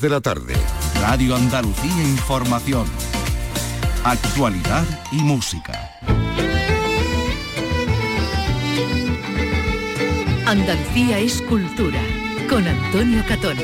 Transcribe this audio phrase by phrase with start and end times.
[0.00, 0.54] de la tarde.
[1.00, 2.86] Radio Andalucía Información.
[4.04, 5.90] Actualidad y música.
[10.46, 12.00] Andalucía es cultura.
[12.48, 13.56] Con Antonio Catón.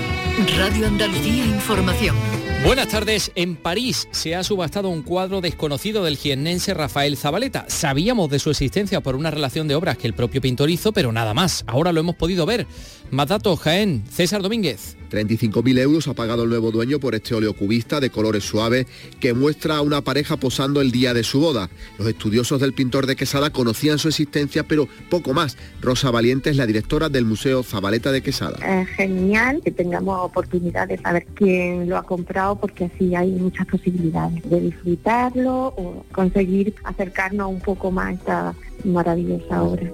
[0.57, 2.17] Radio Andalucía Información.
[2.65, 3.33] Buenas tardes.
[3.37, 7.65] En París se ha subastado un cuadro desconocido del jiennense Rafael Zabaleta.
[7.69, 11.11] Sabíamos de su existencia por una relación de obras que el propio pintor hizo, pero
[11.11, 11.65] nada más.
[11.67, 12.67] Ahora lo hemos podido ver.
[13.11, 14.05] Más datos, Jaén.
[14.09, 14.97] César Domínguez.
[15.11, 18.87] 35.000 euros ha pagado el nuevo dueño por este óleo cubista de colores suaves
[19.19, 21.69] que muestra a una pareja posando el día de su boda.
[21.99, 25.57] Los estudiosos del pintor de Quesada conocían su existencia, pero poco más.
[25.81, 28.59] Rosa Valiente es la directora del Museo Zabaleta de Quesada.
[28.83, 33.67] Es genial que tengamos oportunidad de saber quién lo ha comprado porque así hay muchas
[33.67, 39.91] posibilidades de disfrutarlo o conseguir acercarnos un poco más a esta maravillosa obra.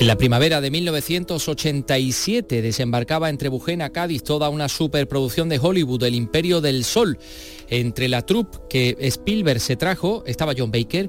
[0.00, 6.14] En la primavera de 1987 desembarcaba entre Bujena, Cádiz, toda una superproducción de Hollywood, El
[6.14, 7.18] Imperio del Sol.
[7.68, 11.08] Entre la troupe que Spielberg se trajo estaba John Baker,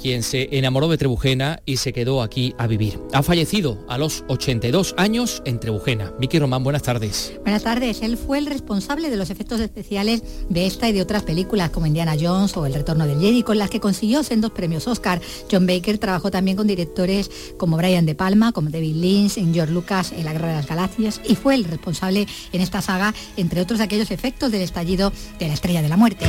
[0.00, 3.00] quien se enamoró de Trebujena y se quedó aquí a vivir.
[3.12, 6.12] Ha fallecido a los 82 años en Trebujena.
[6.18, 7.32] Vicky Román, buenas tardes.
[7.42, 8.02] Buenas tardes.
[8.02, 11.86] Él fue el responsable de los efectos especiales de esta y de otras películas como
[11.86, 15.20] Indiana Jones o El Retorno del Jedi, con las que consiguió sendos premios Oscar.
[15.50, 19.72] John Baker trabajó también con directores como Brian De Palma, como David Lynch, en George
[19.72, 23.60] Lucas en La Guerra de las Galaxias y fue el responsable en esta saga, entre
[23.60, 26.26] otros aquellos efectos del estallido de la Estrella de la Muerte.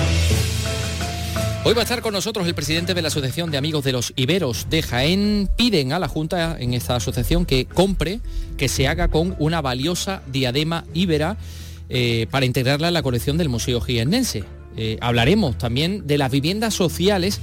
[1.68, 4.14] Hoy va a estar con nosotros el presidente de la Asociación de Amigos de los
[4.16, 5.50] Iberos de Jaén.
[5.58, 8.22] Piden a la Junta en esta asociación que compre,
[8.56, 11.36] que se haga con una valiosa diadema íbera
[11.90, 14.46] eh, para integrarla en la colección del Museo Jiennense.
[14.78, 17.42] Eh, hablaremos también de las viviendas sociales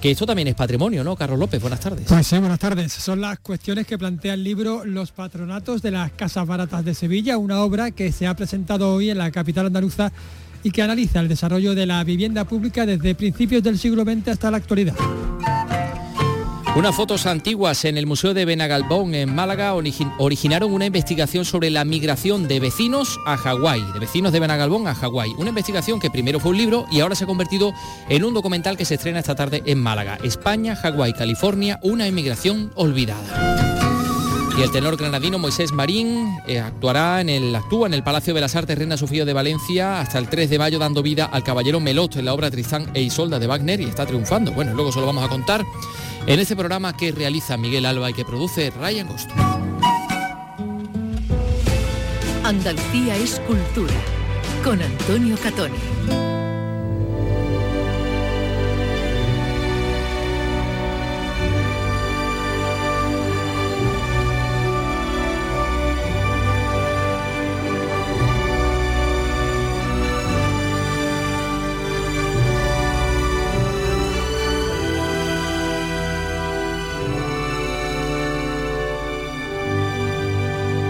[0.00, 1.14] que esto también es patrimonio, ¿no?
[1.14, 2.06] Carlos López, buenas tardes.
[2.08, 2.90] Pues sí, buenas tardes.
[2.90, 7.36] Son las cuestiones que plantea el libro Los patronatos de las casas baratas de Sevilla,
[7.36, 10.10] una obra que se ha presentado hoy en la capital andaluza
[10.62, 14.50] y que analiza el desarrollo de la vivienda pública desde principios del siglo XX hasta
[14.50, 14.94] la actualidad.
[16.78, 21.84] Unas fotos antiguas en el Museo de Benagalbón en Málaga originaron una investigación sobre la
[21.84, 25.32] migración de vecinos a Hawái, de vecinos de Benagalbón a Hawái.
[25.38, 27.72] Una investigación que primero fue un libro y ahora se ha convertido
[28.08, 30.18] en un documental que se estrena esta tarde en Málaga.
[30.22, 33.67] España, Hawái, California, una inmigración olvidada.
[34.58, 38.40] Y el tenor granadino Moisés Marín eh, actuará en el, actúa en el Palacio de
[38.40, 41.78] las Artes Reina Sofía de Valencia hasta el 3 de mayo dando vida al caballero
[41.78, 44.50] Melot en la obra Tristán e Isolda de Wagner y está triunfando.
[44.50, 45.64] Bueno, luego se lo vamos a contar
[46.26, 49.32] en este programa que realiza Miguel Alba y que produce Ryan Gosto.
[52.42, 53.94] Andalucía es cultura
[54.64, 56.27] con Antonio Catoni.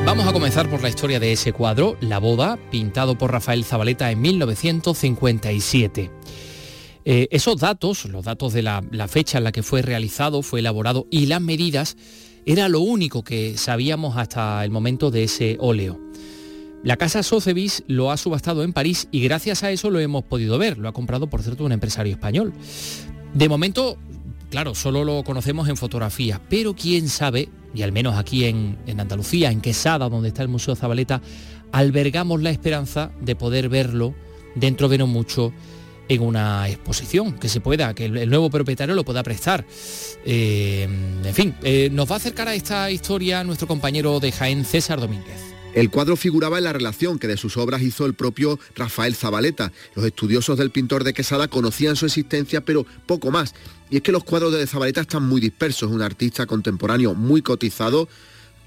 [0.09, 4.11] Vamos a comenzar por la historia de ese cuadro, La boda, pintado por Rafael Zabaleta
[4.11, 6.11] en 1957.
[7.05, 11.07] Eh, esos datos, los datos de la, fecha en la que fue realizado, fue elaborado
[11.11, 11.99] y las medidas,
[12.47, 16.01] era lo único que sabíamos hasta el momento de ese óleo.
[16.83, 20.57] La casa Sotheby's lo ha subastado en París y gracias a eso lo hemos podido
[20.57, 20.79] ver.
[20.79, 22.55] Lo ha comprado, por cierto, un empresario español.
[23.35, 23.99] De momento,
[24.51, 29.51] claro, solo lo conocemos en fotografía, pero quién sabe y al menos aquí en, Andalucía,
[29.51, 31.21] en Quesada, donde está el Museo Zabaleta,
[31.73, 34.15] albergamos la esperanza de poder verlo
[34.55, 35.53] dentro de no mucho
[36.09, 39.67] en una exposición, que se pueda, que el, nuevo propietario lo pueda prestar.
[40.25, 40.89] Eh,
[41.25, 45.01] en fin, eh, nos va a acercar a esta historia nuestro compañero de Jaén, César
[45.01, 45.58] Domínguez.
[45.75, 49.71] El cuadro figuraba en la relación que de sus obras hizo el propio Rafael Zabaleta.
[49.95, 53.55] Los estudiosos del pintor de Quesada conocían su existencia, pero poco más.
[53.91, 58.09] Y es que los cuadros de Zabaleta están muy dispersos, un artista contemporáneo muy cotizado,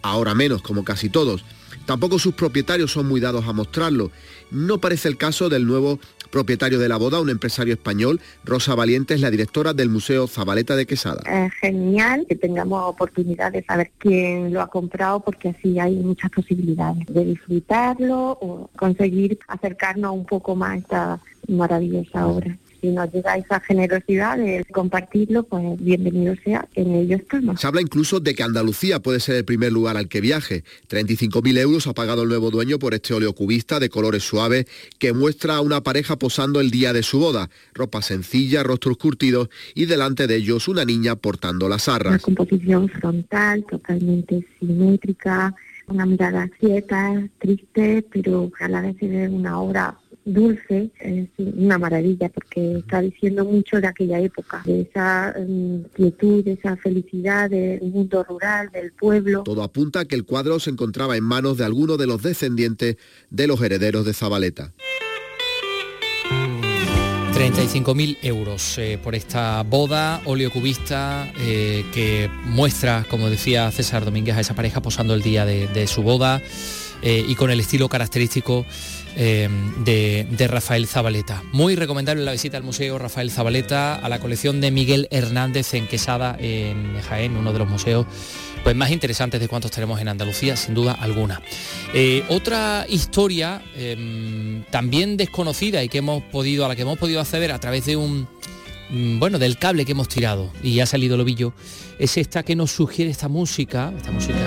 [0.01, 1.43] ahora menos, como casi todos.
[1.85, 4.11] Tampoco sus propietarios son muy dados a mostrarlo.
[4.51, 5.99] No parece el caso del nuevo
[6.31, 8.19] propietario de la boda, un empresario español.
[8.43, 11.21] Rosa Valiente es la directora del Museo Zabaleta de Quesada.
[11.45, 16.31] Es genial que tengamos oportunidad de saber quién lo ha comprado porque así hay muchas
[16.31, 23.11] posibilidades de disfrutarlo o conseguir acercarnos un poco más a esta maravillosa obra si nos
[23.11, 27.61] llega esa generosidad de compartirlo, pues bienvenido sea, en ello estamos.
[27.61, 30.63] Se habla incluso de que Andalucía puede ser el primer lugar al que viaje.
[30.89, 34.65] 35.000 euros ha pagado el nuevo dueño por este óleo cubista de colores suaves
[34.97, 37.49] que muestra a una pareja posando el día de su boda.
[37.73, 42.13] Ropa sencilla, rostros curtidos y delante de ellos una niña portando las arras.
[42.13, 45.53] Una composición frontal totalmente simétrica,
[45.87, 52.29] una mirada quieta, triste, pero a la vez es una obra dulce, es una maravilla
[52.29, 57.81] porque está diciendo mucho de aquella época, de esa mm, quietud, de esa felicidad del
[57.81, 59.43] mundo rural, del pueblo.
[59.43, 62.97] Todo apunta a que el cuadro se encontraba en manos de alguno de los descendientes
[63.29, 64.73] de los herederos de Zabaleta.
[67.41, 74.41] 35.000 euros eh, por esta boda oleocubista eh, que muestra, como decía César Domínguez, a
[74.41, 76.39] esa pareja posando el día de, su boda
[77.01, 78.63] eh, y con el estilo característico
[79.15, 81.43] de, de, Rafael Zabaleta.
[81.51, 85.87] Muy recomendable la visita al Museo Rafael Zabaleta, a la colección de Miguel Hernández en
[85.87, 88.05] Quesada, en Jaén, uno de los museos
[88.63, 91.41] pues más interesantes de cuantos tenemos en Andalucía, sin duda alguna.
[91.93, 97.19] Eh, otra historia em, también desconocida y que hemos podido, a la que hemos podido
[97.19, 98.27] acceder a través de un
[98.89, 101.53] mm, bueno, del cable que hemos tirado y ha salido el ovillo,
[101.99, 104.37] es esta que nos sugiere esta música, esta música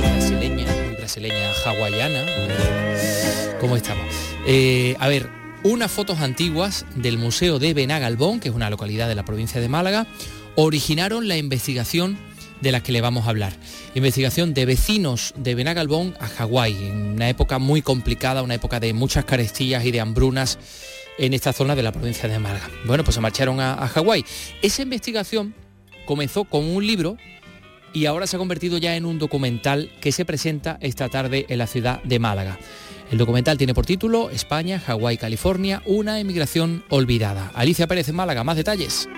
[0.00, 0.66] brasileña,
[0.96, 2.24] brasileña, hawaiana.
[3.60, 4.07] ¿Cómo estamos?
[4.46, 5.28] Eh, a ver,
[5.62, 9.68] unas fotos antiguas del Museo de Benagalbón, que es una localidad de la provincia de
[9.68, 10.06] Málaga,
[10.54, 12.18] originaron la investigación
[12.60, 13.52] de las que le vamos a hablar.
[13.94, 18.92] Investigación de vecinos de Benagalbón a Hawái, en una época muy complicada, una época de
[18.92, 20.58] muchas carestías y de hambrunas
[21.18, 22.70] en esta zona de la provincia de Málaga.
[22.84, 24.24] Bueno, pues se marcharon a, a Hawái.
[24.62, 25.54] Esa investigación
[26.06, 27.16] comenzó con un libro
[27.92, 31.58] y ahora se ha convertido ya en un documental que se presenta esta tarde en
[31.58, 32.58] la ciudad de Málaga.
[33.10, 37.50] El documental tiene por título España, Hawái, California, una emigración olvidada.
[37.54, 39.08] Alicia Pérez en Málaga, más detalles.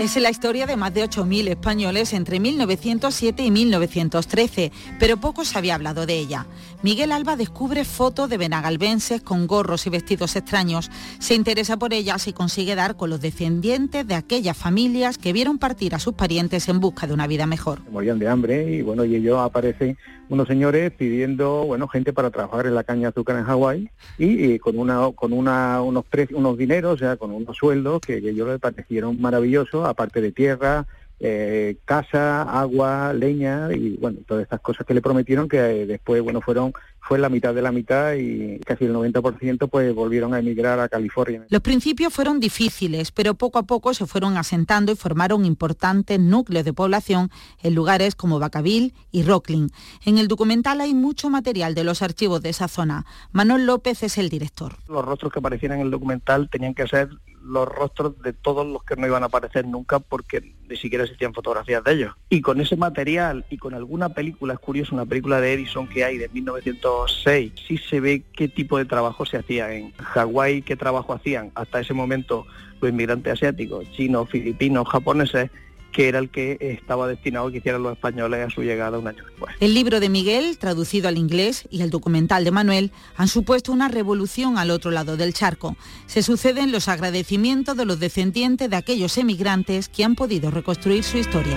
[0.00, 5.58] Es la historia de más de 8.000 españoles entre 1907 y 1913, pero poco se
[5.58, 6.46] había hablado de ella.
[6.82, 10.90] Miguel Alba descubre fotos de benagalbenses con gorros y vestidos extraños.
[11.18, 15.58] Se interesa por ellas y consigue dar con los descendientes de aquellas familias que vieron
[15.58, 17.82] partir a sus parientes en busca de una vida mejor.
[17.90, 19.98] Morían de hambre y bueno, y ellos aparecen
[20.28, 24.58] unos señores pidiendo, bueno, gente para trabajar en la caña de azúcar en Hawái y,
[24.58, 28.48] con una con una unos unos dineros, o sea, con unos sueldos que, que ellos
[28.48, 30.86] les parecieron maravillosos aparte de tierra,
[31.20, 36.22] eh, casa, agua, leña y bueno, todas estas cosas que le prometieron que eh, después,
[36.22, 40.40] bueno, fueron fue la mitad de la mitad y casi el 90% pues volvieron a
[40.40, 41.46] emigrar a California.
[41.48, 46.66] Los principios fueron difíciles, pero poco a poco se fueron asentando y formaron importantes núcleos
[46.66, 47.30] de población
[47.62, 49.70] en lugares como Bacaville y Rocklin.
[50.04, 53.06] En el documental hay mucho material de los archivos de esa zona.
[53.32, 54.76] Manuel López es el director.
[54.86, 57.08] Los rostros que aparecían en el documental tenían que ser
[57.48, 61.34] los rostros de todos los que no iban a aparecer nunca porque ni siquiera existían
[61.34, 62.14] fotografías de ellos.
[62.28, 66.04] Y con ese material y con alguna película, es curioso, una película de Edison que
[66.04, 70.76] hay de 1906, sí se ve qué tipo de trabajo se hacía en Hawái, qué
[70.76, 72.46] trabajo hacían hasta ese momento
[72.80, 75.50] los inmigrantes asiáticos, chinos, filipinos, japoneses,
[75.92, 79.24] que era el que estaba destinado que hicieran los españoles a su llegada un año
[79.24, 79.54] después.
[79.60, 83.88] El libro de Miguel, traducido al inglés, y el documental de Manuel han supuesto una
[83.88, 85.76] revolución al otro lado del charco.
[86.06, 91.18] Se suceden los agradecimientos de los descendientes de aquellos emigrantes que han podido reconstruir su
[91.18, 91.56] historia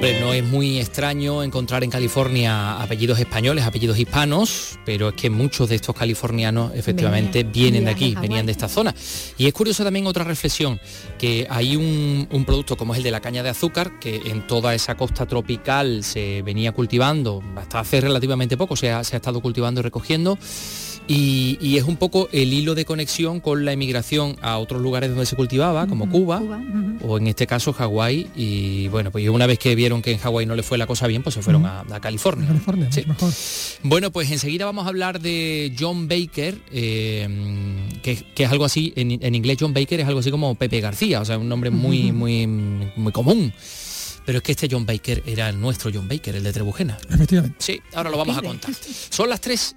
[0.00, 5.68] no es muy extraño encontrar en California apellidos españoles, apellidos hispanos, pero es que muchos
[5.68, 8.94] de estos californianos efectivamente vienen de aquí, venían de esta zona.
[9.36, 10.80] Y es curioso también otra reflexión,
[11.18, 14.74] que hay un, producto como es el de la caña de azúcar, que en toda
[14.74, 19.42] esa costa tropical se venía cultivando hasta hace relativamente poco, se ha, se ha estado
[19.42, 20.38] cultivando y recogiendo
[21.06, 25.26] y, es un poco el hilo de conexión con la emigración a otros lugares donde
[25.26, 26.42] se cultivaba, como Cuba,
[27.02, 28.28] o en este caso Hawái.
[28.36, 31.06] Y bueno, pues una vez que vieron que en Hawái no le fue la cosa
[31.06, 32.48] bien, pues se fueron a, California.
[33.82, 37.28] Bueno, pues enseguida vamos a hablar de John Baker, eh,
[38.02, 41.24] que, es algo así, en, inglés John Baker es algo así como Pepe García, o
[41.24, 43.52] sea, un nombre muy, muy, muy común.
[44.24, 46.98] Pero es que este John Baker era nuestro John Baker, el de Trebujena.
[47.08, 47.56] Efectivamente.
[47.58, 48.72] Sí, ahora lo vamos a contar.
[49.10, 49.76] Son las 3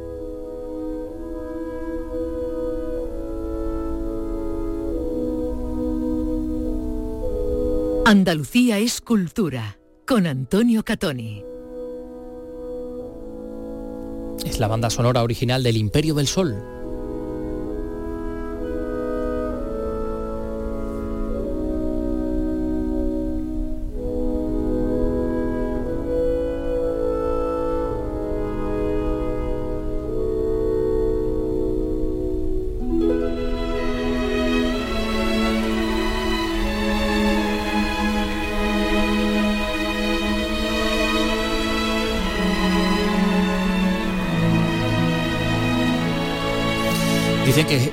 [8.05, 9.77] Andalucía es cultura
[10.07, 11.43] con Antonio Catoni.
[14.43, 16.80] Es la banda sonora original del Imperio del Sol.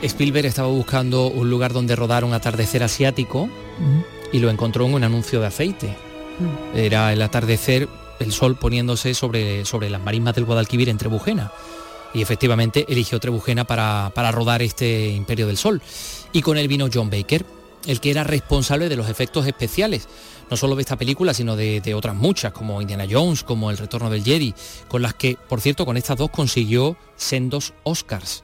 [0.08, 3.48] Spielberg estaba buscando un lugar donde rodar un atardecer asiático
[4.32, 5.96] y lo encontró en un anuncio de aceite.
[6.74, 7.88] Era el atardecer,
[8.18, 11.52] el sol poniéndose sobre, sobre las marismas del Guadalquivir en Trebujena.
[12.14, 15.82] Y efectivamente eligió Trebujena para, para rodar este Imperio del Sol.
[16.32, 17.44] Y con él vino John Baker,
[17.86, 20.08] el que era responsable de los efectos especiales,
[20.50, 23.76] no solo de esta película, sino de, de, otras muchas, como Indiana Jones, como El
[23.76, 24.54] Retorno del Jedi,
[24.88, 28.42] con las que, por cierto, con estas dos consiguió sendos Oscars.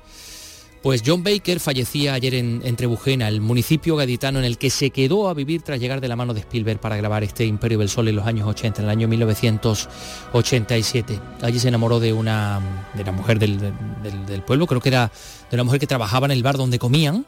[0.85, 4.91] Pues John Baker fallecía ayer en, en, Trebujena, el municipio gaditano en el que se
[4.91, 7.89] quedó a vivir tras llegar de la mano de Spielberg para grabar este Imperio del
[7.89, 11.19] Sol en los años 80, en el año 1987.
[11.41, 12.61] Allí se enamoró de una,
[12.93, 15.11] de una mujer del, del, del pueblo, creo que era
[15.51, 17.25] de una mujer que trabajaba en el bar donde comían.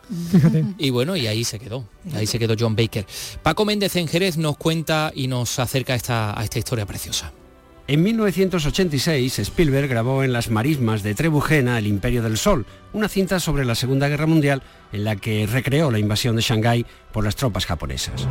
[0.77, 3.07] Y bueno, y ahí se quedó, ahí se quedó John Baker.
[3.43, 7.33] Paco Méndez en Jerez nos cuenta y nos acerca a esta, a esta historia preciosa.
[7.89, 13.39] En 1986, Spielberg grabó en las marismas de Trebujena El Imperio del Sol, una cinta
[13.39, 14.61] sobre la Segunda Guerra Mundial
[14.93, 18.27] en la que recreó la invasión de Shanghái por las tropas japonesas.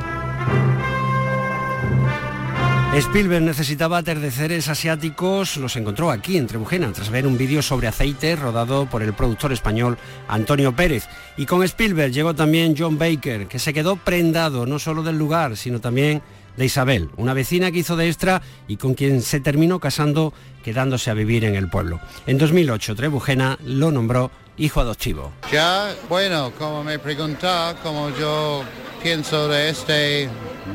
[2.93, 8.35] Spielberg necesitaba atardeceres asiáticos, los encontró aquí en Trebujena tras ver un vídeo sobre aceite
[8.35, 9.97] rodado por el productor español
[10.27, 11.07] Antonio Pérez.
[11.37, 15.57] Y con Spielberg llegó también John Baker, que se quedó prendado no solo del lugar,
[15.57, 16.21] sino también
[16.57, 20.33] de Isabel, una vecina que hizo de extra y con quien se terminó casando
[20.63, 21.99] quedándose a vivir en el pueblo.
[22.25, 25.31] En 2008 Trebujena lo nombró hijo adoptivo.
[25.51, 28.63] Ya, bueno, como me preguntaba, como yo
[29.03, 30.29] pienso de este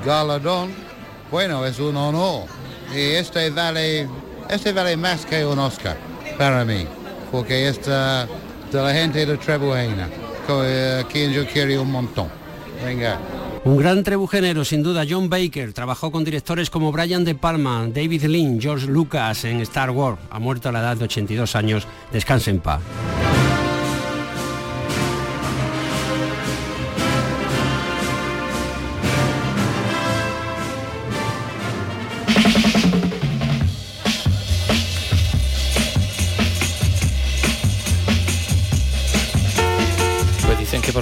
[0.04, 0.70] galardón,
[1.30, 2.44] bueno, es un honor.
[2.94, 4.08] Y este vale,
[4.48, 5.96] este vale más que un Oscar
[6.36, 6.86] para mí,
[7.30, 8.26] porque esta
[8.70, 10.08] de la gente de Trebujena,
[10.48, 12.28] a quien yo quiero un montón.
[12.84, 13.18] Venga.
[13.62, 18.24] Un gran trebujenero, sin duda, John Baker, trabajó con directores como Brian De Palma, David
[18.24, 20.18] Lean, George Lucas en Star Wars.
[20.30, 21.86] Ha muerto a la edad de 82 años.
[22.10, 22.80] Descanse en paz.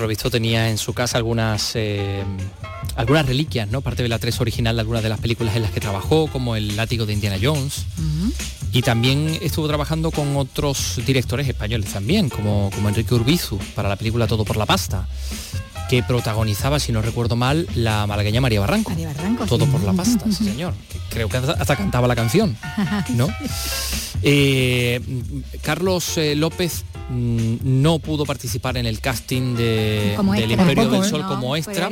[0.08, 2.24] Visto tenía en su casa algunas eh,
[2.96, 3.80] algunas reliquias, ¿no?
[3.80, 6.56] Parte de la 3 original de algunas de las películas en las que trabajó, como
[6.56, 7.84] el látigo de Indiana Jones.
[7.98, 8.32] Uh -huh.
[8.72, 13.96] Y también estuvo trabajando con otros directores españoles también, como, como Enrique Urbizu, para la
[13.96, 15.08] película Todo por la pasta
[15.88, 18.90] que protagonizaba, si no recuerdo mal, la malagueña María Barranco.
[18.90, 19.70] María Barranco Todo sí.
[19.72, 20.74] por la pasta, sí señor.
[20.92, 22.56] Que creo que hasta cantaba la canción,
[23.14, 23.28] ¿no?
[24.20, 25.00] Eh,
[25.62, 31.04] Carlos eh, López no pudo participar en el casting de, del Imperio poco, del.
[31.10, 31.88] Sol No, como extra.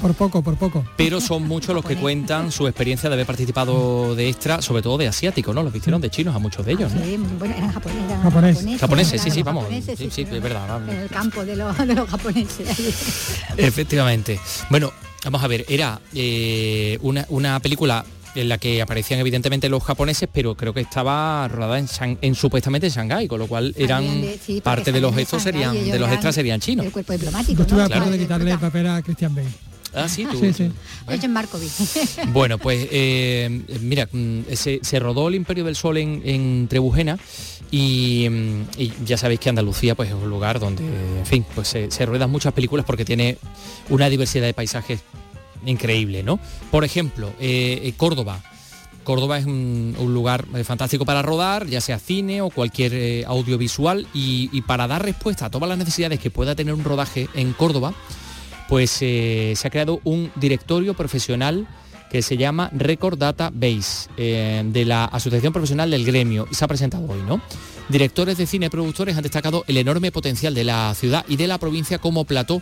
[0.00, 0.84] Por poco, por poco.
[0.96, 4.98] pero son muchos los que cuentan su experiencia de haber participado de extra, sobre todo
[4.98, 5.62] de asiático, ¿no?
[5.62, 7.02] Los vistieron de chinos a muchos de ellos, ¿no?
[7.04, 8.04] Sí, bueno, eran japoneses.
[8.08, 9.64] eran japoneses, Japoneses, sí, sí, vamos.
[9.64, 10.82] japoneses, Sí, sí, es verdad.
[10.88, 13.38] En el campo de los, de los japoneses.
[13.56, 14.40] Efectivamente.
[14.70, 14.92] Bueno,
[15.24, 18.04] vamos a ver, era eh, una, una película
[18.36, 22.34] en la que aparecían evidentemente los japoneses, pero creo que estaba rodada en, Shang- en
[22.34, 26.10] supuestamente Shanghái, con lo cual eran de- sí, parte de los Shanghái serían de los
[26.10, 26.86] extras serían chinos.
[26.86, 27.94] El cuerpo diplomático, Yo estuve a ¿no?
[27.94, 29.48] punto de Claro, quitarle el papel a Christian Bale.
[29.94, 30.38] Ah, sí, tú.
[30.40, 30.70] Sí, sí.
[32.28, 37.18] Bueno, pues eh, mira, mm, se, se rodó el Imperio del Sol en, en Trebujena
[37.70, 41.68] y, mm, y ya sabéis que Andalucía pues, es un lugar donde, en fin, pues
[41.68, 43.38] se, se ruedan muchas películas porque tiene
[43.88, 45.00] una diversidad de paisajes
[45.66, 46.38] increíble, ¿no?
[46.70, 48.40] Por ejemplo, eh, eh, Córdoba.
[49.04, 54.60] Córdoba es un, lugar eh, fantástico para rodar, ya sea cine o cualquier audiovisual, y,
[54.62, 57.94] para dar respuesta a todas las necesidades que pueda tener un rodaje en Córdoba,
[58.68, 61.68] pues se ha creado un directorio profesional
[62.10, 66.68] que se llama Record Data Base de la Asociación Profesional del Gremio y se ha
[66.68, 67.40] presentado hoy, ¿no?
[67.88, 71.46] Directores de cine y productores han destacado el enorme potencial de la ciudad y de
[71.46, 72.60] la provincia como plató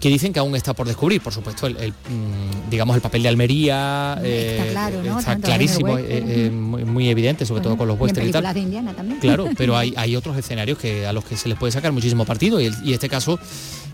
[0.00, 1.20] que dicen que aún está por descubrir.
[1.20, 5.18] Por supuesto, el, el, mm, digamos el papel de Almería Está eh, claro, ¿no?
[5.18, 8.54] está clarísimo, eh, eh, muy, muy evidente, sobre todo con los western y tal.
[8.54, 9.18] de Indiana también.
[9.20, 12.24] Claro, pero hay, hay otros escenarios que a los que se les puede sacar muchísimo
[12.24, 13.38] partido y, el- y este caso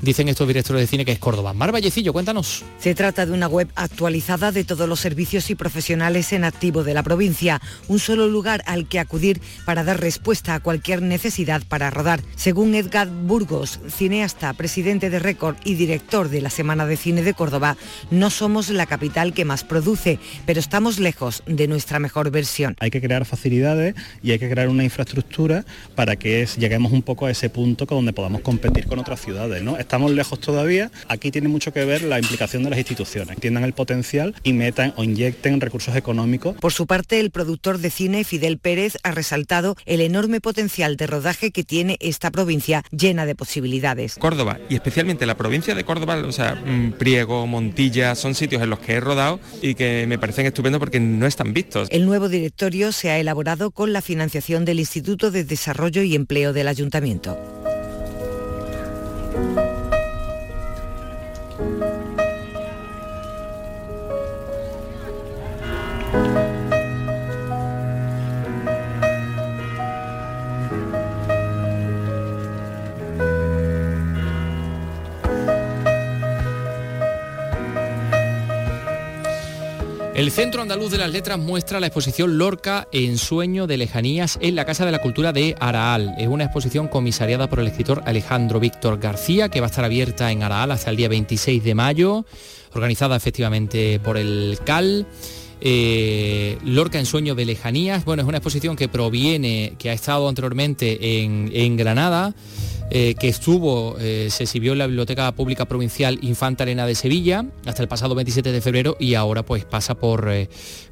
[0.02, 1.54] dicen estos directores de cine que es Córdoba.
[1.54, 2.62] Mar Vallecillo, cuéntanos.
[2.78, 6.92] Se trata de una web actualizada de todos los servicios y profesionales en activo de
[6.92, 11.88] la provincia, un solo lugar al que acudir para dar respuesta a cualquier necesidad para
[11.90, 12.20] rodar.
[12.37, 17.22] Según Edgar Burgos, cineasta, presidente de Record y director director de la Semana de Cine
[17.22, 17.76] de Córdoba,
[18.10, 22.74] no somos la capital que más produce, pero estamos lejos de nuestra mejor versión.
[22.80, 27.26] Hay que crear facilidades y hay que crear una infraestructura para que lleguemos un poco
[27.26, 29.62] a ese punto donde podamos competir con otras ciudades.
[29.62, 29.76] ¿no?
[29.76, 33.72] Estamos lejos todavía, aquí tiene mucho que ver la implicación de las instituciones, entiendan el
[33.72, 36.56] potencial y metan o inyecten recursos económicos.
[36.56, 41.06] Por su parte, el productor de cine Fidel Pérez ha resaltado el enorme potencial de
[41.06, 44.16] rodaje que tiene esta provincia llena de posibilidades.
[44.16, 48.70] Córdoba y especialmente la provincia de Córdoba, o sea, mm, Priego, Montilla, son sitios en
[48.70, 51.88] los que he rodado y que me parecen estupendos porque no están vistos.
[51.90, 56.52] El nuevo directorio se ha elaborado con la financiación del Instituto de Desarrollo y Empleo
[56.52, 57.38] del Ayuntamiento.
[80.14, 84.54] El Centro Andaluz de las Letras muestra la exposición Lorca en sueño de lejanías en
[84.54, 86.14] la Casa de la Cultura de Araal.
[86.18, 90.30] Es una exposición comisariada por el escritor Alejandro Víctor García que va a estar abierta
[90.30, 92.25] en Araal hasta el día 26 de mayo,
[92.75, 95.04] organizada efectivamente por el CAL.
[95.66, 100.28] Eh, Lorca en sueño de lejanías, bueno, es una exposición que proviene, que ha estado
[100.28, 102.35] anteriormente en Granada
[102.90, 107.44] eh, que estuvo, eh, se exhibió en la Biblioteca Pública Provincial Infanta Arena de Sevilla
[107.64, 110.30] hasta el pasado 27 de febrero y ahora pues pasa por,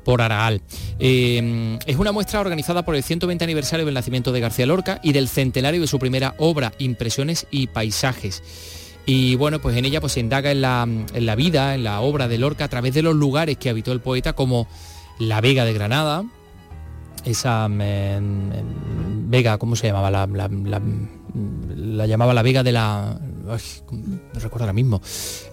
[0.03, 0.63] por Araal.
[0.99, 5.29] es una muestra organizada por el 120 aniversario del nacimiento de García Lorca y del
[5.29, 8.43] centenario de su primera obra, Impresiones y Paisajes.
[9.05, 12.01] Y bueno, pues en ella pues se indaga en la, en la vida, en la
[12.01, 14.69] obra de Lorca a través de los lugares que habitó el poeta como
[15.19, 16.25] la Vega de Granada,
[17.25, 20.11] esa mm, mm, Vega, ¿cómo se llamaba?
[20.11, 23.19] La, la, llamaba la Vega de la...
[23.43, 25.01] no recuerdo ahora mismo.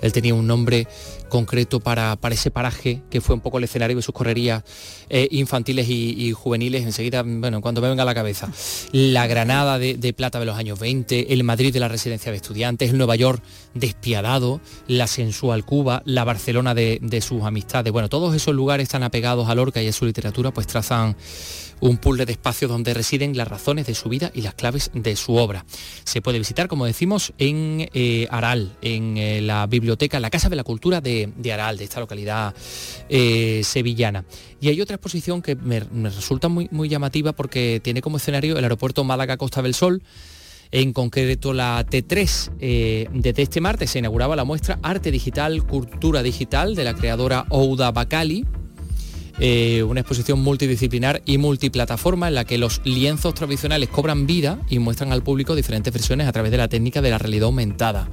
[0.01, 0.88] Él tenía un nombre
[1.29, 4.63] concreto para, para, ese paraje que fue un poco el escenario de sus correrías
[5.10, 6.84] eh, infantiles y, juveniles.
[6.84, 8.51] Enseguida, bueno, cuando me venga a la cabeza.
[8.91, 12.89] La Granada de, Plata de los años 20, el Madrid de la residencia de estudiantes,
[12.89, 13.41] el Nueva York
[13.73, 17.93] despiadado, la sensual Cuba, la Barcelona de, de sus amistades.
[17.93, 21.15] Bueno, todos esos lugares tan apegados a Lorca y a su literatura, pues trazan
[21.80, 25.15] un puzzle de espacios donde residen las razones de su vida y las claves de
[25.15, 25.65] su obra.
[26.04, 30.56] Se puede visitar, como decimos, en eh, Aral, en eh, la biblioteca, la Casa de
[30.56, 32.54] la Cultura de, Aral, de esta localidad
[33.10, 34.26] eh, sevillana.
[34.62, 38.63] Y hay otra exposición que me, resulta muy, muy llamativa porque tiene como escenario el
[38.63, 40.04] aeropuerto Málaga Costa del Sol,
[40.72, 43.10] en concreto la T3.
[43.12, 47.92] desde este martes se inauguraba la muestra Arte Digital, Cultura Digital de la creadora Ouda
[47.92, 48.46] Bacali,
[49.39, 54.80] eh, una exposición multidisciplinar y multiplataforma en la que los lienzos tradicionales cobran vida y
[54.80, 58.10] muestran al público diferentes versiones a través de la técnica de la realidad aumentada.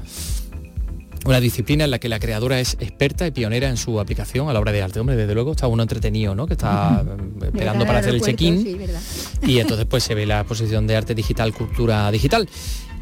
[1.25, 4.53] Una disciplina en la que la creadora es experta y pionera en su aplicación a
[4.53, 5.01] la obra de arte.
[5.01, 6.47] Hombre, desde luego está uno entretenido, ¿no?
[6.47, 7.05] Que está
[7.45, 8.79] esperando para hacer el check-in.
[9.43, 12.49] y entonces pues se ve la exposición de arte digital, cultura digital.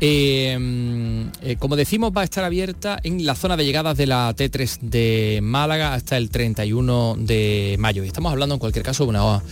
[0.00, 4.34] Eh, eh, como decimos, va a estar abierta en la zona de llegadas de la
[4.34, 8.04] T3 de Málaga hasta el 31 de mayo.
[8.04, 9.42] Y estamos hablando en cualquier caso de una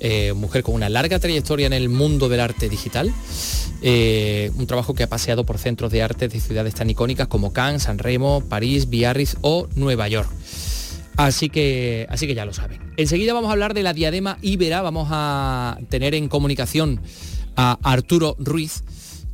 [0.00, 3.12] eh, mujer con una larga trayectoria en el mundo del arte digital.
[3.82, 7.84] un trabajo que ha paseado por centros de arte de ciudades tan icónicas como Cannes,
[7.84, 10.30] San Remo, París, Biarritz o Nueva York.
[11.16, 12.80] Así que, así que ya lo saben.
[12.96, 14.82] Enseguida vamos a hablar de la diadema Ibera.
[14.82, 17.00] Vamos a tener en comunicación
[17.54, 18.82] a Arturo Ruiz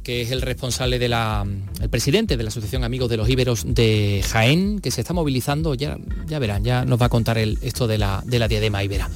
[0.08, 1.46] que es el responsable de la,
[1.82, 5.74] el presidente de la Asociación Amigos de los Íberos de Jaén, que se está movilizando,
[5.74, 8.82] ya, ya verán, ya nos va a contar el, esto de la, de la diadema
[8.82, 9.10] ibera.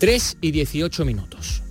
[0.00, 1.62] 3 y 18 minutos.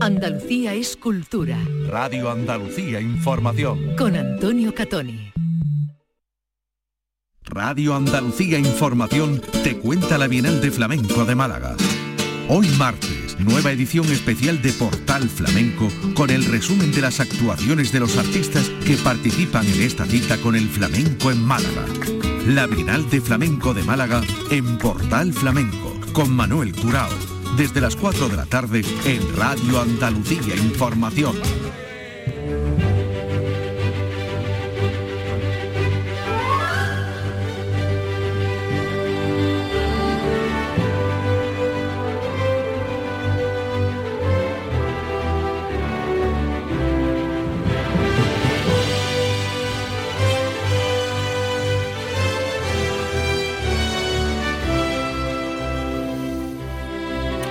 [0.00, 1.58] Andalucía es cultura.
[1.88, 3.96] Radio Andalucía Información.
[3.96, 5.32] Con Antonio Catoni.
[7.42, 11.74] Radio Andalucía Información te cuenta la Bienal de Flamenco de Málaga.
[12.48, 18.00] Hoy martes nueva edición especial de Portal Flamenco con el resumen de las actuaciones de
[18.00, 21.84] los artistas que participan en esta cita con el flamenco en Málaga.
[22.46, 27.10] La Bienal de Flamenco de Málaga en Portal Flamenco con Manuel Curao.
[27.56, 31.36] Desde las 4 de la tarde en Radio Andalucía Información.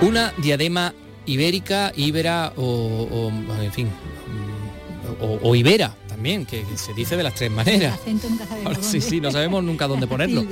[0.04, 3.88] Una diadema ibérica, íbera o, en fin,
[5.42, 7.98] o, ibera, también, que, se dice de las tres maneras.
[8.66, 10.44] Ahora, sí, sí, no sabemos nunca dónde ponerlo.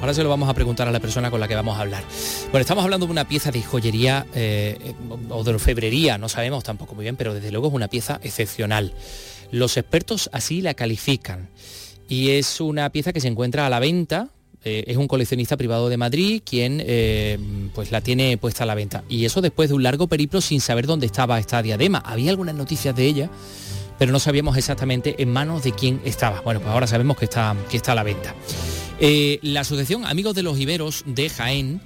[0.00, 2.02] Ahora se lo vamos a preguntar a la persona con la que vamos a hablar.
[2.44, 4.94] Bueno, estamos hablando de una pieza de joyería eh,
[5.28, 8.94] o de orfebrería, no sabemos tampoco muy bien, pero desde luego es una pieza excepcional.
[9.50, 11.50] Los expertos así la califican.
[12.08, 14.30] Y es una pieza que se encuentra a la venta
[14.64, 17.38] eh, es un coleccionista privado de Madrid quien eh,
[17.74, 19.04] pues la tiene puesta a la venta.
[19.08, 21.98] Y eso después de un largo periplo sin saber dónde estaba esta diadema.
[21.98, 23.30] Había algunas noticias de ella,
[23.98, 26.40] pero no sabíamos exactamente en manos de quién estaba.
[26.40, 28.34] Bueno, pues ahora sabemos que está, que está a la venta.
[29.00, 31.82] Eh, la Asociación Amigos de los Iberos de Jaén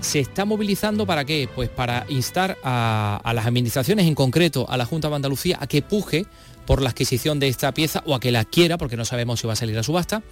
[0.00, 1.48] se está movilizando para qué?
[1.54, 5.80] Pues para instar a, las administraciones, en concreto a la Junta de Andalucía, a que
[5.82, 6.26] puje
[6.66, 9.46] por la adquisición de esta pieza o a que la quiera, porque no sabemos si
[9.46, 10.22] va a salir a subasta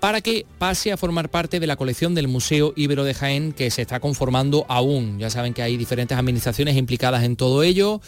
[0.00, 3.70] para que pase a formar parte de la colección del Museo Ibero de Jaén que
[3.70, 5.18] se está conformando aún.
[5.18, 8.00] Ya saben que hay diferentes administraciones implicadas en todo ello,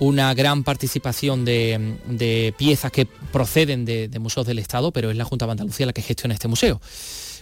[0.00, 5.46] una gran participación de, piezas que proceden de, museos del Estado, pero es la Junta
[5.46, 6.80] de Andalucía la que gestiona este museo.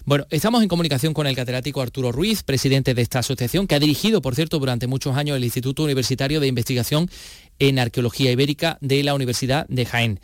[0.04, 3.78] Bueno, estamos en comunicación con el catedrático Arturo Ruiz, presidente de esta asociación, que ha
[3.78, 7.10] dirigido, por cierto, durante muchos años el Instituto Universitario de Investigación
[7.58, 10.20] en Arqueología Ibérica de la Universidad de Jaén.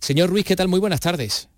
[0.00, 0.68] Señor Ruiz, ¿qué tal?
[0.68, 1.48] Muy buenas tardes.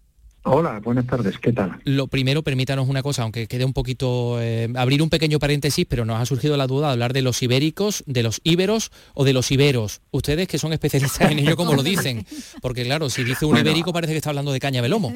[0.48, 1.80] Hola, buenas tardes, ¿qué tal?
[1.82, 6.04] Lo primero, permítanos una cosa, aunque quede un poquito, eh, abrir un pequeño paréntesis, pero
[6.04, 9.32] nos ha surgido la duda de hablar de los ibéricos, de los íberos o de
[9.32, 10.02] los iberos.
[10.12, 12.24] Ustedes que son especialistas en ello, como lo dicen,
[12.62, 15.12] porque claro, si dice un ibérico parece que está hablando de caña de lomo.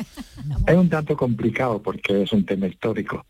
[0.67, 3.27] Es un tanto complicado porque es un tema histórico.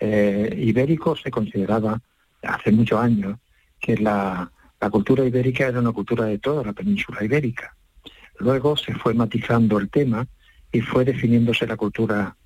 [0.00, 2.00] Eh, ibérico se consideraba
[2.42, 3.38] hace muchos años
[3.78, 7.76] que la, la cultura ibérica era una cultura de toda la península ibérica.
[8.38, 10.26] Luego se fue matizando el tema
[10.72, 12.36] y fue definiéndose la cultura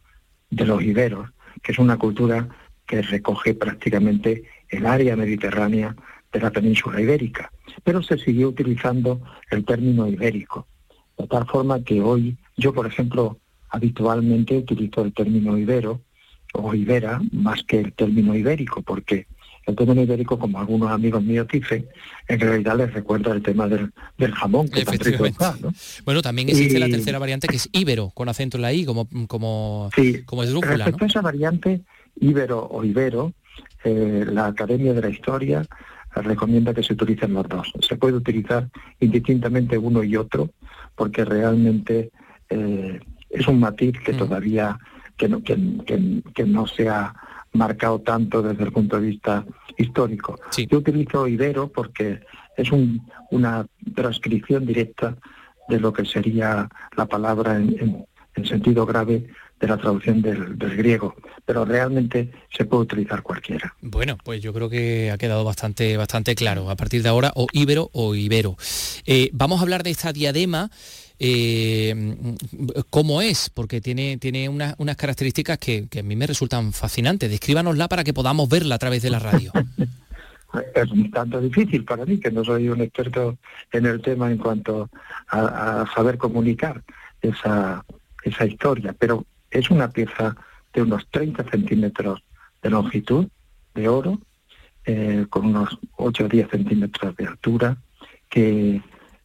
[0.50, 1.30] de los iberos,
[1.62, 2.48] que es una cultura
[2.86, 5.94] que recoge prácticamente el área mediterránea
[6.32, 7.50] de la península ibérica,
[7.84, 10.66] pero se siguió utilizando el término ibérico,
[11.16, 13.38] de tal forma que hoy yo, por ejemplo,
[13.70, 16.02] habitualmente utilizo el término ibero
[16.52, 19.26] o ibera más que el término ibérico, porque
[19.66, 21.86] el término ibérico, como algunos amigos míos dicen,
[22.28, 23.92] en realidad les recuerda el tema del,
[24.32, 25.24] jamón, que tan rico
[26.04, 29.08] Bueno, también existe la tercera variante que es ibero, con acento en la I, como,
[29.26, 31.80] como, sí, como es Respecto a esa variante,
[32.20, 33.32] ibero o ibero,
[33.84, 35.66] eh, la Academia de la Historia
[36.14, 37.72] recomienda que se utilicen los dos.
[37.80, 38.68] Se puede utilizar
[39.00, 40.50] indistintamente uno y otro,
[40.94, 42.10] porque realmente
[42.48, 44.16] eh, es un matiz que mm.
[44.16, 44.78] todavía
[45.16, 47.14] que no, que, que no se ha
[47.56, 49.44] marcado tanto desde el punto de vista
[49.76, 50.38] histórico.
[50.68, 52.20] Yo utilizo Ibero porque
[52.56, 52.70] es
[53.30, 55.16] una transcripción directa
[55.68, 58.06] de lo que sería la palabra en,
[58.44, 59.26] sentido grave
[59.58, 61.14] de la traducción del, griego,
[61.46, 63.74] pero realmente se puede utilizar cualquiera.
[63.80, 66.68] Bueno, pues yo creo que ha quedado bastante, bastante claro.
[66.68, 68.56] A partir de ahora, o Ibero o Ibero.
[69.06, 70.70] Eh, vamos a hablar de esta diadema
[71.18, 71.94] eh,
[72.90, 77.30] cómo es, porque tiene, tiene unas características que, a mí me resultan fascinantes.
[77.30, 79.52] Descríbanosla para que podamos verla a través de la radio.
[80.74, 83.38] es un tanto difícil para mí, que no soy un experto
[83.72, 84.90] en el tema en cuanto
[85.28, 86.82] a, saber comunicar
[87.20, 87.84] esa,
[88.22, 90.36] esa historia, pero es una pieza
[90.72, 92.22] de unos 30 centímetros
[92.62, 93.26] de longitud,
[93.74, 94.20] de oro,
[94.84, 97.76] eh, con unos 8 o 10 centímetros de altura,
[98.28, 98.82] que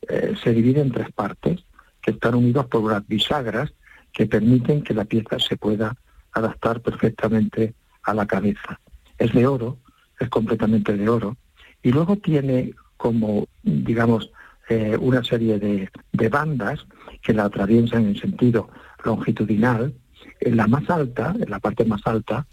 [0.08, 1.64] eh, se divide en tres partes
[2.02, 3.74] que están unidos por unas bisagras
[4.12, 5.96] que permiten que la pieza se pueda
[6.34, 8.80] adaptar perfectamente a la cabeza.
[9.18, 9.78] Es de oro,
[10.20, 11.38] es completamente de oro,
[11.84, 14.32] y luego tiene como, digamos,
[14.70, 15.90] eh, una serie de,
[16.30, 16.86] bandas
[17.22, 18.70] que la atraviesan en sentido
[19.04, 19.94] longitudinal.
[20.40, 22.46] En la más alta, en la parte más alta,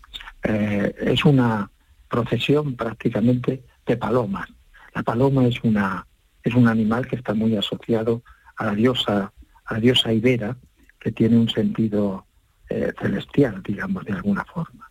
[0.43, 1.71] eh, es una
[2.09, 4.49] procesión prácticamente de palomas.
[4.95, 6.07] La paloma es, una,
[6.43, 8.23] es un animal que está muy asociado
[8.57, 9.33] a la diosa
[9.69, 10.57] a diosa Ibera,
[10.99, 12.27] que tiene un sentido
[12.69, 14.91] eh, celestial, digamos, de alguna forma.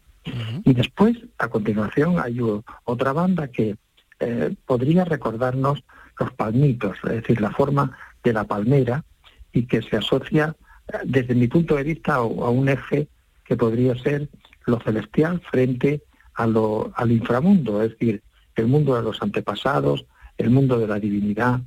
[0.66, 2.40] Y después, a continuación, hay
[2.84, 3.78] otra banda que
[4.20, 5.84] eh, podría recordarnos
[6.20, 9.06] los palmitos, es decir, la forma de la palmera
[9.54, 10.54] y que se asocia,
[10.90, 13.08] eh, desde mi punto de vista, a, un eje
[13.46, 14.28] que podría ser
[14.66, 18.22] lo celestial frente a lo, al inframundo, es decir,
[18.56, 20.06] el mundo de los antepasados,
[20.38, 21.62] el mundo de la divinidad,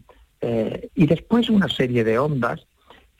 [0.94, 2.66] y después una serie de ondas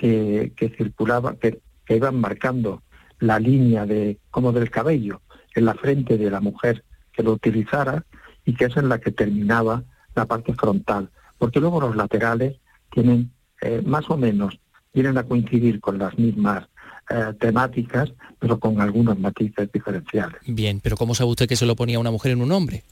[0.00, 1.60] que, que circulaba, que,
[1.90, 2.82] iban marcando
[3.18, 5.20] la línea de como del cabello
[5.56, 8.06] en la frente de la mujer que lo utilizara
[8.44, 9.82] y que es en la que terminaba
[10.14, 12.56] la parte frontal, porque luego los laterales
[12.92, 14.58] tienen eh, más o menos,
[14.94, 16.66] vienen a coincidir con las mismas
[17.10, 20.40] eh, temáticas, pero con algunos matices diferenciales.
[20.46, 22.84] Bien, pero ¿cómo sabe usted que se lo ponía una mujer en un hombre?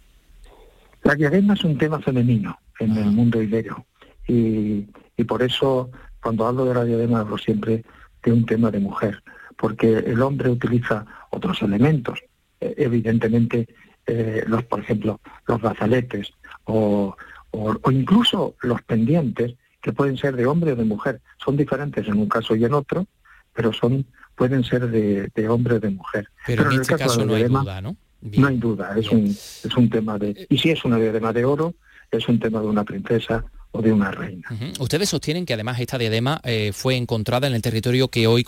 [1.04, 3.86] La diadema es un tema femenino en el mundo ibero
[4.26, 5.90] y, y por eso
[6.28, 7.84] cuando hablo de la diadema hablo siempre
[8.22, 9.22] de un tema de mujer,
[9.56, 12.18] porque el hombre utiliza otros elementos,
[12.60, 13.66] eh, evidentemente
[14.06, 17.16] eh, los, por ejemplo, los brazaletes o,
[17.52, 22.18] o, incluso los pendientes, que pueden ser de hombre o de mujer, son diferentes en
[22.18, 23.06] un caso y en otro,
[23.54, 26.28] pero son pueden ser de, de hombre o de mujer.
[26.46, 27.96] Pero, en, este caso, no hay duda, ¿no?
[28.20, 30.46] No hay duda, es un, es un tema de...
[30.50, 31.74] Y si es una diadema de oro,
[32.10, 34.48] es un tema de una princesa o de una reina.
[34.78, 38.44] Ustedes sostienen que además esta diadema eh, fue encontrada en el territorio que hoy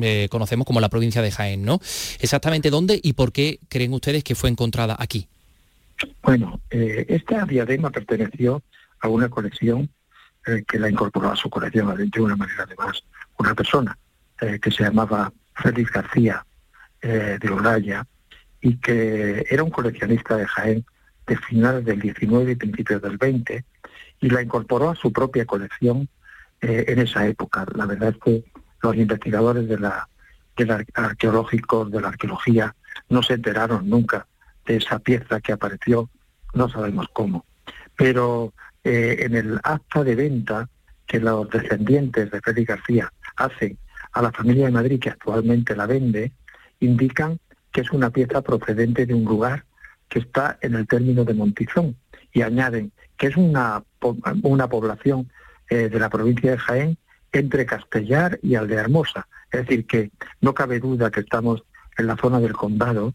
[0.00, 1.80] eh, conocemos como la provincia de Jaén, ¿no?
[2.20, 5.28] Exactamente dónde y por qué creen ustedes que fue encontrada aquí.
[6.22, 8.62] Bueno, eh, esta diadema perteneció
[9.00, 9.88] a una colección
[10.66, 13.02] que la incorporó a su colección de una manera además
[13.36, 13.98] una persona
[14.38, 16.42] que se llamaba Félix García
[17.02, 18.06] de Olaya
[18.62, 20.86] y que era un coleccionista de Jaén
[21.26, 23.62] de finales del 19 y principios del 20
[24.20, 26.08] y la incorporó a su propia colección
[26.60, 27.66] eh, en esa época.
[27.74, 28.44] La verdad es que
[28.82, 30.08] los investigadores de la,
[30.94, 32.74] arqueológicos de la arqueología
[33.08, 34.26] no se enteraron nunca
[34.66, 36.10] de esa pieza que apareció,
[36.54, 37.44] no sabemos cómo.
[37.96, 38.52] Pero
[38.84, 40.68] eh, en el acta de venta
[41.06, 43.78] que los descendientes de Félix García hacen
[44.12, 46.32] a la familia de Madrid que actualmente la vende,
[46.80, 47.38] indican
[47.72, 49.64] que es una pieza procedente de un lugar
[50.08, 51.96] que está en el término de Montizón
[52.32, 53.82] y añaden que es una,
[54.42, 55.30] una población
[55.70, 56.98] eh, de la provincia de Jaén
[57.32, 59.28] entre Castellar y Aldehermosa.
[59.50, 61.62] Es decir, que no cabe duda que estamos
[61.96, 63.14] en la zona del condado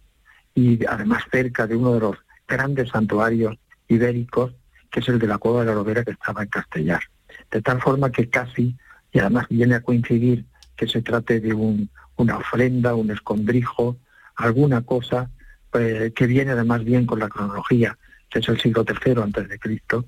[0.53, 2.17] y además cerca de uno de los
[2.47, 4.53] grandes santuarios ibéricos,
[4.91, 7.01] que es el de la Cueva de la Lovera que estaba en Castellar.
[7.49, 8.75] De tal forma que casi,
[9.11, 13.97] y además viene a coincidir que se trate de un, una ofrenda, un escondrijo,
[14.35, 15.29] alguna cosa
[15.73, 17.97] eh, que viene además bien con la cronología,
[18.29, 20.05] que es el siglo III antes de Cristo,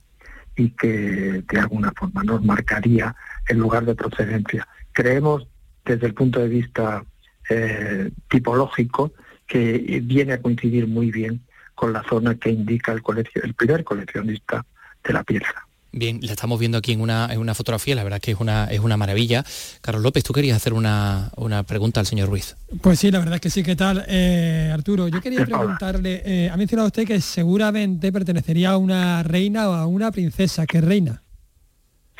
[0.56, 3.16] y que de alguna forma nos marcaría
[3.48, 4.68] el lugar de procedencia.
[4.92, 5.48] Creemos
[5.84, 7.04] desde el punto de vista
[7.50, 9.14] eh, tipológico
[9.46, 11.42] que viene a coincidir muy bien
[11.76, 13.04] con la zona que indica el,
[13.44, 14.66] el primer coleccionista
[15.04, 15.65] de la pieza.
[15.98, 18.66] Bien, la estamos viendo aquí en una, en una fotografía, la verdad que es una,
[18.66, 19.46] es una maravilla.
[19.80, 21.32] Carlos López, tú querías hacer una,
[21.66, 22.58] pregunta al señor Ruiz.
[22.82, 24.04] Pues sí, la verdad que sí, ¿qué tal?
[24.10, 29.70] Eh, Arturo, yo quería preguntarle, eh, ha mencionado usted que seguramente pertenecería a una reina
[29.70, 31.24] o a una princesa, ¿qué reina?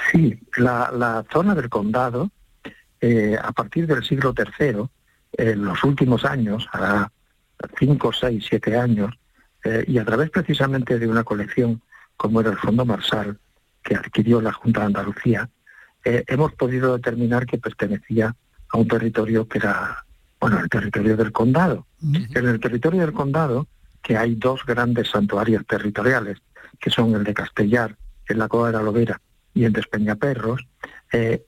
[0.10, 2.32] Sí, la, zona del condado,
[3.02, 4.86] eh, a partir del siglo III,
[5.34, 7.10] en los últimos años, a
[7.78, 9.14] 5, 6, 7 años,
[9.86, 11.82] y a través precisamente de una colección
[12.16, 13.38] como era el Fondo Marsal,
[13.86, 15.50] que adquirió la Junta de Andalucía,
[16.04, 18.36] eh, hemos podido determinar que pertenecía
[18.70, 20.04] a un territorio que era,
[20.40, 21.86] bueno, el territorio del condado.
[22.02, 23.68] En el territorio del condado,
[24.02, 26.40] que hay dos grandes santuarios territoriales,
[26.80, 27.96] que son el de Castellar,
[28.28, 29.22] en la Cova de la Lovera,
[29.54, 30.68] y el de Espeñaperros,
[31.14, 31.46] eh,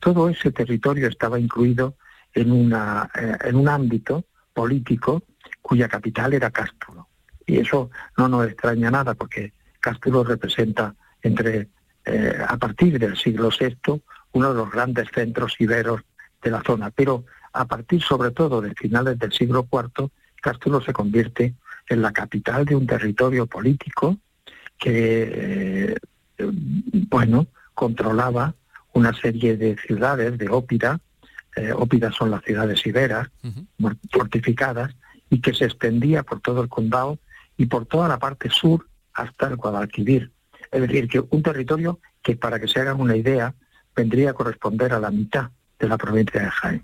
[0.00, 1.94] todo ese territorio estaba incluido
[2.34, 5.22] en, una, eh, en un ámbito político
[5.62, 7.08] cuya capital era Cástulo.
[7.46, 11.68] Y eso no nos extraña nada, porque Cástulo representa entre
[12.06, 14.00] eh, a partir del siglo VI,
[14.32, 16.02] uno de los grandes centros iberos
[16.40, 16.90] de la zona.
[16.90, 21.54] Pero a partir sobre todo de finales del siglo IV, Cástulo se convierte
[21.88, 24.18] en la capital de un territorio político
[24.78, 25.96] que,
[26.38, 26.50] eh,
[27.10, 28.54] bueno, controlaba
[28.92, 31.00] una serie de ciudades de ópida,
[31.56, 33.28] eh, ópidas son las ciudades iberas,
[34.10, 34.94] fortificadas,
[35.28, 37.18] y que se extendía por todo el condado
[37.56, 40.30] y por toda la parte sur hasta el Guadalquivir.
[40.76, 43.54] Es decir, que un territorio que, para que se hagan una idea,
[43.94, 46.82] vendría a corresponder a la mitad de la provincia de Jaén.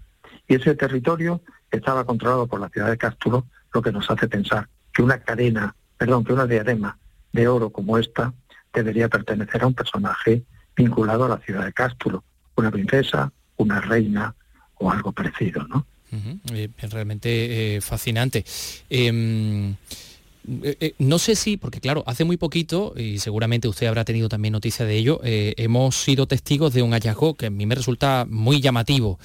[0.48, 4.66] Y ese territorio estaba controlado por la ciudad de Cástulo, lo que nos hace pensar
[4.94, 6.96] que una cadena, perdón, que una diadema
[7.32, 8.32] de oro como esta
[8.72, 10.42] debería pertenecer a un personaje
[10.74, 12.24] vinculado a la ciudad de Cástulo,
[12.56, 14.34] una princesa, una reina
[14.76, 15.86] o algo parecido, ¿no?
[16.54, 18.42] Eh, realmente eh, fascinante.
[18.88, 19.74] Em,
[20.48, 24.28] eh, eh, no sé si, porque claro, hace muy poquito, y seguramente usted habrá tenido
[24.28, 27.76] también noticia de ello, eh, hemos sido testigos de un hallazgo que a mí me
[27.76, 29.20] resulta muy llamativo,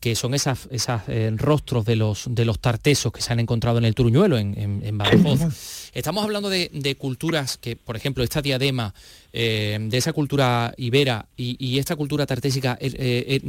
[0.00, 1.02] que son esas, esas
[1.36, 5.90] rostros de los, de los tartesos que se han encontrado en el Turuñuelo, en, Badajoz.
[5.94, 8.94] Estamos hablando de, culturas que, por ejemplo, esta diadema
[9.32, 12.76] de esa cultura ibera y, esta cultura tartésica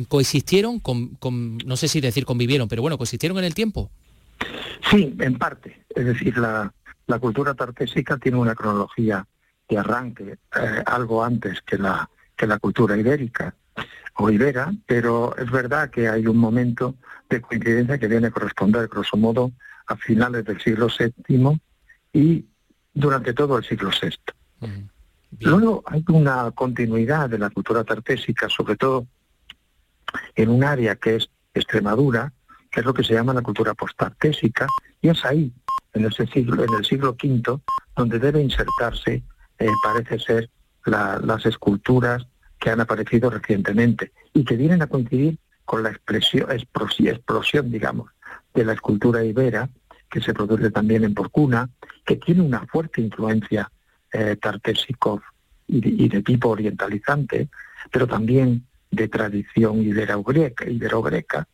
[0.10, 3.90] coexistieron, con, no sé si decir convivieron, pero bueno, coexistieron en el tiempo.
[4.92, 5.82] Sí, en parte.
[5.96, 6.72] Es decir, la,
[7.08, 9.26] la cultura tartésica tiene una cronología
[9.68, 13.56] de arranque eh, algo antes que la, que la cultura ibérica
[14.16, 16.96] o ibera, pero es verdad que hay un momento
[17.30, 19.52] de coincidencia que viene a corresponder, grosso modo,
[19.88, 21.60] a finales del siglo VII
[22.14, 22.46] y
[22.94, 24.18] durante todo el siglo VI.
[25.40, 29.08] Luego hay una continuidad de la cultura tartésica, sobre todo
[30.36, 32.32] en un área que es Extremadura,
[32.72, 34.68] que es lo que se llama la cultura postartésica,
[35.02, 35.52] y es ahí,
[35.94, 37.60] en ese siglo, en el siglo V,
[37.96, 39.24] donde debe insertarse,
[39.60, 40.50] eh, parece ser,
[40.86, 42.26] las esculturas
[42.60, 48.10] que han aparecido recientemente y que vienen a coincidir con la expresión, explosión, digamos,
[48.54, 49.70] de la escultura ibera,
[50.10, 51.70] que se produce también en Porcuna,
[52.06, 53.72] que tiene una fuerte influencia
[54.12, 54.38] eh,
[55.68, 57.50] y de, tipo orientalizante,
[57.92, 61.48] pero también de tradición ibero-greca, ibero-greca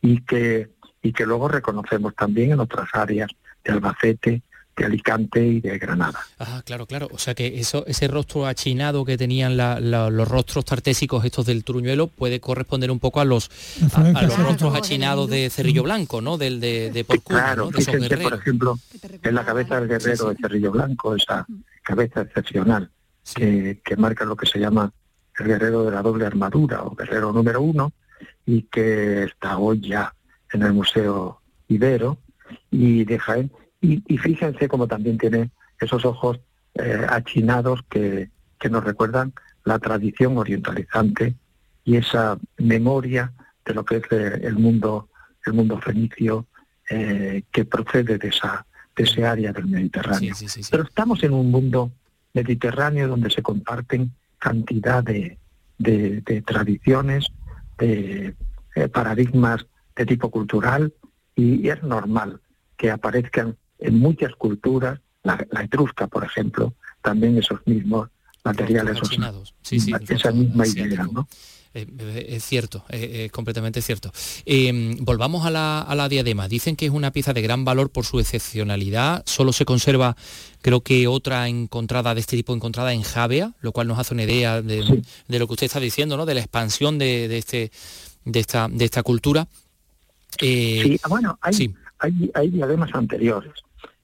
[0.00, 0.70] y, que,
[1.02, 3.30] y que luego reconocemos también en otras áreas
[3.66, 4.42] de Albacete,
[4.76, 6.20] de Alicante y de Granada.
[6.38, 7.08] Ah, claro, claro.
[7.10, 12.08] O sea que eso, ese rostro achinado que tenían los rostros tartésicos estos del Truñuelo
[12.08, 13.50] puede corresponder un poco a los,
[13.94, 16.36] a, los rostros achinados de Cerrillo Blanco, ¿no?
[16.36, 18.78] Del de, de Claro, fíjense, por ejemplo,
[19.22, 21.46] en la cabeza del guerrero de Cerrillo Blanco, esa
[21.82, 22.90] cabeza excepcional
[23.34, 24.92] que, que marca lo que se llama
[25.38, 27.92] el guerrero de la doble armadura o guerrero número uno
[28.44, 30.14] y que está hoy ya
[30.52, 32.18] en el Museo Ibero
[32.70, 36.40] y de Jaén y, fíjense cómo también tiene esos ojos
[36.74, 38.30] eh, achinados que,
[38.68, 39.32] nos recuerdan
[39.64, 41.36] la tradición orientalizante
[41.84, 43.32] y esa memoria
[43.64, 45.08] de lo que es eh, el mundo
[45.44, 46.46] el mundo fenicio
[46.90, 50.34] eh, que procede de esa de ese área del Mediterráneo.
[50.68, 51.92] Pero estamos en un mundo
[52.34, 55.38] mediterráneo donde se comparten cantidad de,
[56.44, 57.28] tradiciones,
[57.78, 58.34] de
[58.92, 60.92] paradigmas de tipo cultural
[61.36, 62.40] y es normal
[62.76, 68.08] que aparezcan en muchas culturas, la, etrusca, por ejemplo, también esos mismos
[68.44, 68.98] materiales,
[70.08, 71.28] esa misma idea, ¿no?
[71.74, 74.10] Eh, eh, es cierto, es completamente cierto.
[74.46, 76.48] Em, volvamos a la, a la, diadema.
[76.48, 79.22] Dicen que es una pieza de gran valor por su excepcionalidad.
[79.26, 80.16] Solo se conserva,
[80.62, 84.22] creo que otra encontrada de este tipo encontrada en Javea, lo cual nos hace una
[84.22, 86.24] idea de, lo que usted está diciendo, ¿no?
[86.24, 87.70] De la expansión de, este,
[88.24, 89.46] de esta, de esta cultura.
[90.40, 93.52] Eh, sí, bueno, hay, hay, hay diademas anteriores.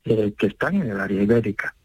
[0.05, 1.77] Eh, que están en el área ibérica.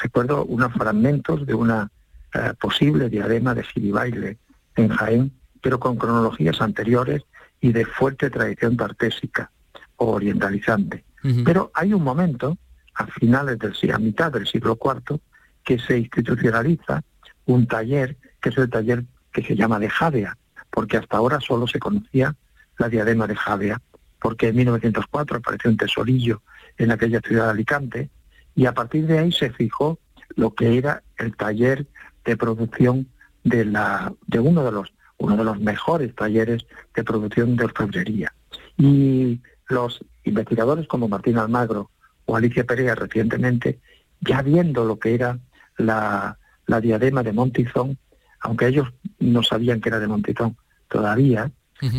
[0.00, 1.90] Recuerdo unos fragmentos de una
[2.32, 4.38] eh, posible diadema de Siribaile
[4.76, 7.24] en Jaén, pero con cronologías anteriores
[7.60, 9.50] y de fuerte tradición tartésica
[9.96, 11.04] o orientalizante.
[11.44, 12.56] Pero hay un momento,
[12.94, 15.18] a finales del a mitad del siglo IV,
[15.62, 17.02] que se institucionaliza
[17.44, 20.38] un taller, que es el taller que se llama de Javea,
[20.70, 22.34] porque hasta ahora solo se conocía
[22.78, 23.82] la diadema de Javea,
[24.20, 26.42] porque en 1904 apareció un tesorillo
[26.78, 28.10] en aquella ciudad de Alicante,
[28.54, 29.98] y a partir de ahí se fijó
[30.34, 31.86] lo que era el taller
[32.24, 33.08] de producción
[33.44, 38.32] de, la, de uno, de los, uno de los mejores talleres de producción de orfebrería.
[38.76, 41.90] Y los investigadores como Martín Almagro
[42.24, 43.78] o Alicia Perea recientemente,
[44.20, 45.38] ya viendo lo que era
[45.76, 47.98] la, la diadema de Montizón,
[48.40, 50.56] aunque ellos no sabían que era de Montizón
[50.88, 51.50] todavía,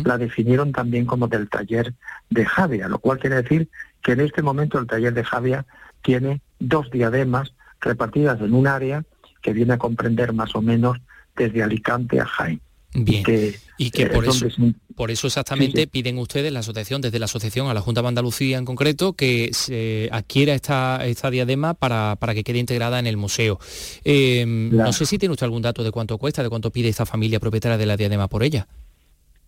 [0.04, 1.94] la definieron también como del taller
[2.30, 3.68] de Javia, lo cual quiere decir
[4.02, 5.66] que en este momento el taller de Javia
[6.02, 9.04] tiene dos diademas repartidas en un área
[9.42, 10.98] que viene a comprender más o menos
[11.36, 12.60] desde Alicante a Jaén.
[12.94, 13.22] Bien.
[13.76, 14.46] y que por, eso,
[14.96, 18.56] por eso exactamente piden ustedes la asociación, desde la asociación a la Junta de Andalucía
[18.56, 23.18] en concreto, que se adquiera esta, esta diadema para, para que quede integrada en el
[23.18, 23.60] museo.
[24.04, 27.04] Em, no sé si tiene usted algún dato de cuánto cuesta, de cuánto pide esta
[27.04, 28.66] familia propietaria de la diadema por ella.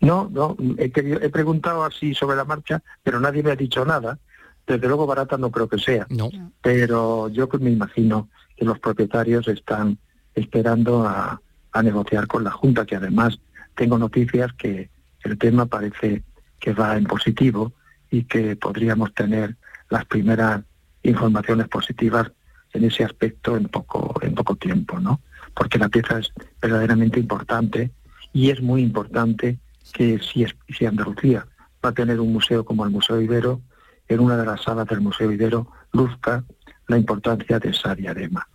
[0.00, 4.18] No, no, he, he preguntado así sobre la marcha, pero nadie me ha dicho nada.
[4.66, 6.06] Desde luego barata no creo que sea.
[6.10, 6.30] No.
[6.62, 9.98] Pero yo me imagino que los propietarios están
[10.34, 11.40] esperando a,
[11.82, 13.38] negociar con la Junta, que además
[13.74, 14.90] tengo noticias que
[15.22, 16.24] el tema parece
[16.58, 17.72] que va en positivo
[18.10, 19.56] y que podríamos tener
[19.88, 20.62] las primeras
[21.02, 22.30] informaciones positivas
[22.72, 25.20] en ese aspecto en poco, en poco tiempo, ¿no?
[25.54, 27.92] Porque la pieza es verdaderamente importante
[28.32, 29.58] y es muy importante
[29.92, 31.46] que si, si Andalucía
[31.84, 33.60] va a tener un museo como el Museo Ibero,
[34.08, 36.44] en una de las salas del Museo Ibero luzca
[36.88, 38.46] la importancia de esa diadema.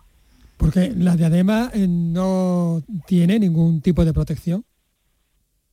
[0.58, 4.66] Porque la diadema eh, no tiene ningún tipo de protección.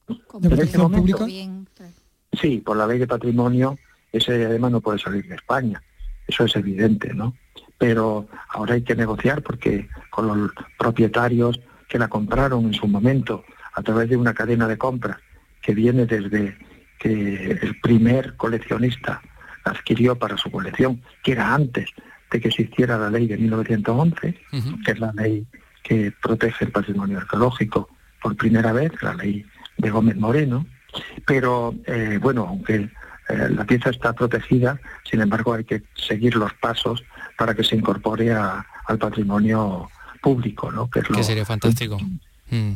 [0.07, 1.27] ¿De protección pública?
[2.41, 3.79] Sí, por la ley de patrimonio,
[4.13, 5.83] ese diadema no puede salir de España.
[6.27, 7.35] Eso es evidente, ¿no?
[7.79, 13.45] Pero ahora hay que negociar porque con los propietarios que la compraron en su momento
[13.75, 15.19] a través de una cadena de compras
[15.63, 16.59] que viene desde
[16.99, 19.23] que el primer coleccionista
[19.65, 21.89] adquirió para su colección, que era antes
[22.31, 24.41] de que existiera la ley de 1911,
[24.85, 25.47] que es la ley
[25.83, 27.89] que protege el patrimonio arqueológico
[28.21, 29.45] por primera vez, la ley
[29.79, 30.67] de Gómez Moreno,
[31.27, 32.91] pero eh, bueno, aunque
[33.29, 37.03] eh, la pieza está protegida, sin embargo hay que seguir los pasos
[37.37, 39.91] para que se incorpore al patrimonio
[40.21, 40.89] público, ¿no?
[40.89, 41.99] Que, sería fantástico.
[42.51, 42.73] Mm.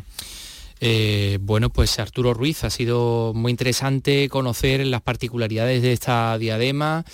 [0.80, 7.04] Eh, bueno, pues Arturo Ruiz, ha sido muy interesante conocer las particularidades de esta diadema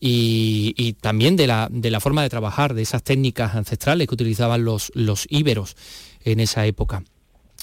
[0.00, 4.64] y, también de la, de la, forma de trabajar, de esas técnicas ancestrales que utilizaban
[4.64, 5.76] los, los íberos
[6.24, 7.04] en esa época.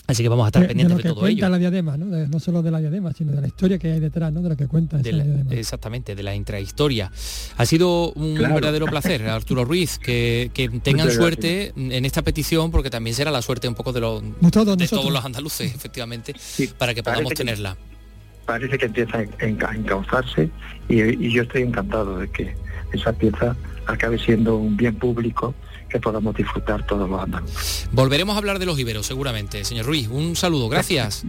[0.07, 2.05] Así que vamos a estar pendientes de, de, lo que cuenta la diadema, ¿no?
[2.05, 4.41] no solo de la diadema, sino de la historia que hay detrás, ¿no?
[4.41, 5.53] De lo que cuenta esa diadema.
[5.53, 7.11] Exactamente, de la intrahistoria.
[7.57, 12.89] Ha sido un verdadero placer, Arturo Ruiz, que, que tengan suerte en esta petición, porque
[12.89, 16.35] también será la suerte un poco de, los de todos los andaluces, efectivamente,
[16.77, 17.77] para que podamos tenerla.
[18.45, 20.49] Parece que empieza a encauzarse
[20.89, 22.53] y yo estoy encantado de que
[22.91, 25.53] esa pieza acabe siendo un bien público
[25.91, 27.89] que podamos disfrutar todos los andaluces.
[27.91, 29.63] Volveremos a hablar de los iberos seguramente.
[29.65, 31.25] Señor Ruiz, un saludo, gracias.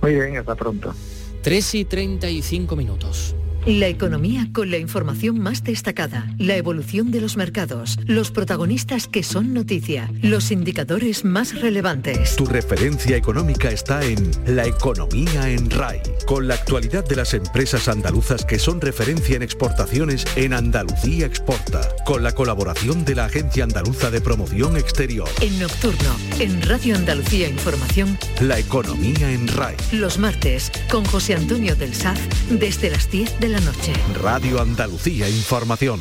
[0.00, 0.94] Muy bien, hasta pronto.
[1.42, 3.36] 3 y 35 minutos.
[3.66, 9.24] La economía con la información más destacada, la evolución de los mercados, los protagonistas que
[9.24, 12.36] son noticia, los indicadores más relevantes.
[12.36, 17.88] Tu referencia económica está en La economía en RAI, con la actualidad de las empresas
[17.88, 23.64] andaluzas que son referencia en exportaciones en Andalucía Exporta, con la colaboración de la Agencia
[23.64, 25.28] Andaluza de Promoción Exterior.
[25.40, 29.74] En nocturno, en Radio Andalucía Información, La economía en RAI.
[29.90, 33.92] Los martes, con José Antonio del Saz, desde las 10 de la noche.
[34.22, 36.00] Radio Andalucía Información.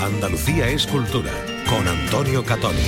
[0.00, 1.32] Andalucía es cultura
[1.68, 2.78] con Antonio Catoni.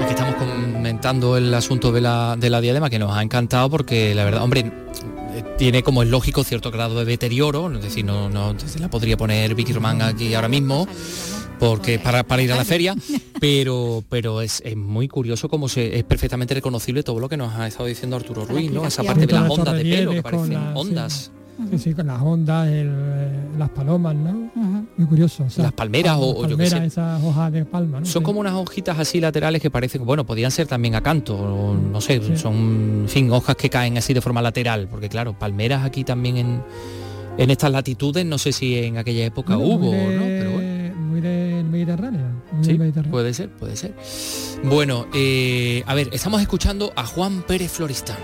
[0.00, 4.14] Aquí estamos comentando el asunto de la, de la diadema que nos ha encantado porque
[4.14, 4.70] la verdad, hombre,
[5.58, 9.16] tiene como es lógico cierto grado de deterioro, es decir, no, no se la podría
[9.16, 10.86] poner Vicky Román aquí ahora mismo
[11.60, 12.96] porque para, para ir a la feria,
[13.38, 17.68] pero, pero es, muy curioso cómo se, es perfectamente reconocible todo lo que nos ha
[17.68, 18.86] estado diciendo Arturo Ruiz, ¿no?
[18.86, 21.30] Esa parte de las ondas de pelo, que parecen ondas.
[21.70, 22.66] Sí, sí, con las ondas,
[23.58, 24.50] las palomas, ¿no?
[24.96, 25.46] Muy curioso.
[25.58, 26.84] las palmeras o, yo qué sé.
[26.86, 28.06] esas hojas de palma, ¿no?
[28.06, 32.00] Son como unas hojitas así laterales que parecen, bueno, podían ser también a canto, no
[32.00, 36.02] sé, son, en fin, hojas que caen así de forma lateral, porque claro, palmeras aquí
[36.02, 36.62] también en,
[37.36, 40.22] en estas latitudes, no sé si en aquella época hubo, ¿no?
[40.22, 40.59] Pero bueno
[41.70, 42.42] muy Mediterráneo.
[42.62, 42.78] sí,
[43.10, 43.94] puede ser, puede ser.
[44.64, 48.18] Bueno, eh, a ver, estamos escuchando a Juan Pérez Floristán.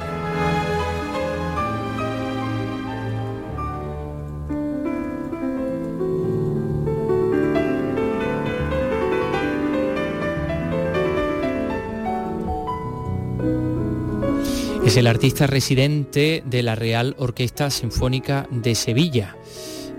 [14.85, 19.37] Es el artista residente de la Real Orquesta Sinfónica de Sevilla.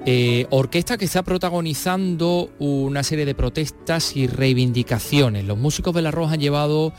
[0.10, 5.44] Eh, orquesta que está protagonizando una serie de protestas y reivindicaciones.
[5.44, 6.94] Los músicos de La Roja han llevado,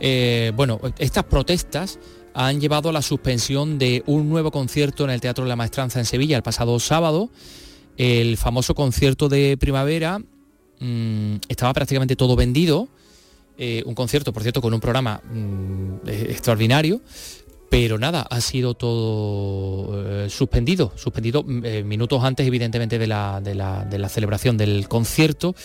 [0.00, 1.98] eh, bueno, estas protestas
[2.32, 5.98] han llevado a la suspensión de un nuevo concierto en el Teatro de la Maestranza
[5.98, 7.28] en Sevilla el pasado sábado.
[7.98, 10.20] El famoso concierto de primavera
[10.80, 12.88] mm, estaba prácticamente todo vendido.
[13.58, 17.02] Eh, un concierto, por cierto, con un programa mm, extraordinario,
[17.74, 23.40] pero nada, ha sido todo eh, suspendido, suspendido mm, eh, minutos antes evidentemente de la,
[23.40, 25.56] de la, celebración del concierto.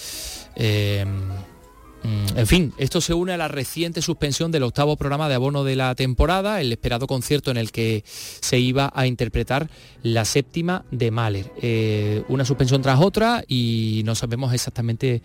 [0.55, 5.35] Eh, mm, en fin, esto se une a la reciente suspensión del octavo programa de
[5.35, 9.69] abono de la temporada, el esperado concierto en el que se iba a interpretar
[10.01, 12.25] la séptima de Mahler.
[12.27, 15.21] una suspensión tras otra y no sabemos exactamente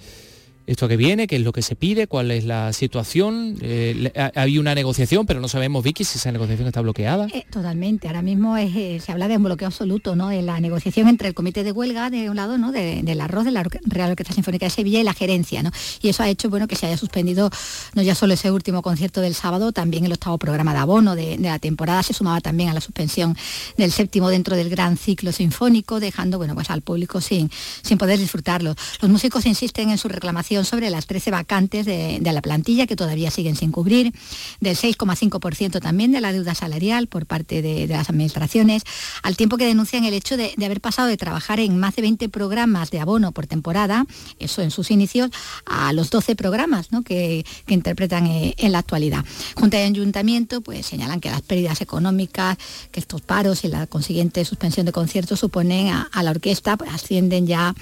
[0.67, 3.57] esto que viene, qué es lo que se pide, cuál es la situación.
[3.61, 7.27] Eh, hay una negociación, pero no sabemos, Vicky, si esa negociación está bloqueada.
[7.33, 8.07] Eh, totalmente.
[8.07, 10.31] Ahora mismo eh, se habla de un bloqueo absoluto, ¿no?
[10.31, 12.73] En la negociación entre el comité de huelga de un lado, ¿no?
[12.73, 15.71] del arroz de la Real Orquesta Sinfónica de Sevilla y la gerencia, ¿no?
[16.01, 17.51] Y eso ha hecho, bueno, que se haya suspendido
[17.95, 21.37] no ya solo ese último concierto del sábado, también el octavo programa de abono de,
[21.39, 23.37] la temporada se sumaba también a la suspensión
[23.77, 27.51] del séptimo dentro del gran ciclo sinfónico, dejando, bueno, pues al público sin,
[27.83, 28.75] sin poder disfrutarlo.
[29.01, 33.31] Los músicos insisten en su reclamación sobre las 13 vacantes de, la plantilla que todavía
[33.31, 34.13] siguen sin cubrir,
[34.61, 38.83] del 6,5% también de la deuda salarial por parte de, las administraciones,
[39.23, 42.29] al tiempo que denuncian el hecho de, haber pasado de trabajar en más de 20
[42.29, 44.07] programas de abono por temporada,
[44.39, 45.31] eso en sus inicios,
[45.67, 49.25] a los 12 programas que, interpretan eh, en la actualidad.
[49.57, 52.59] Junta de Ayuntamiento pues, señalan que las pérdidas económicas,
[52.93, 57.47] que estos paros y la consiguiente suspensión de conciertos suponen a, la orquesta, pues ascienden
[57.47, 57.75] ya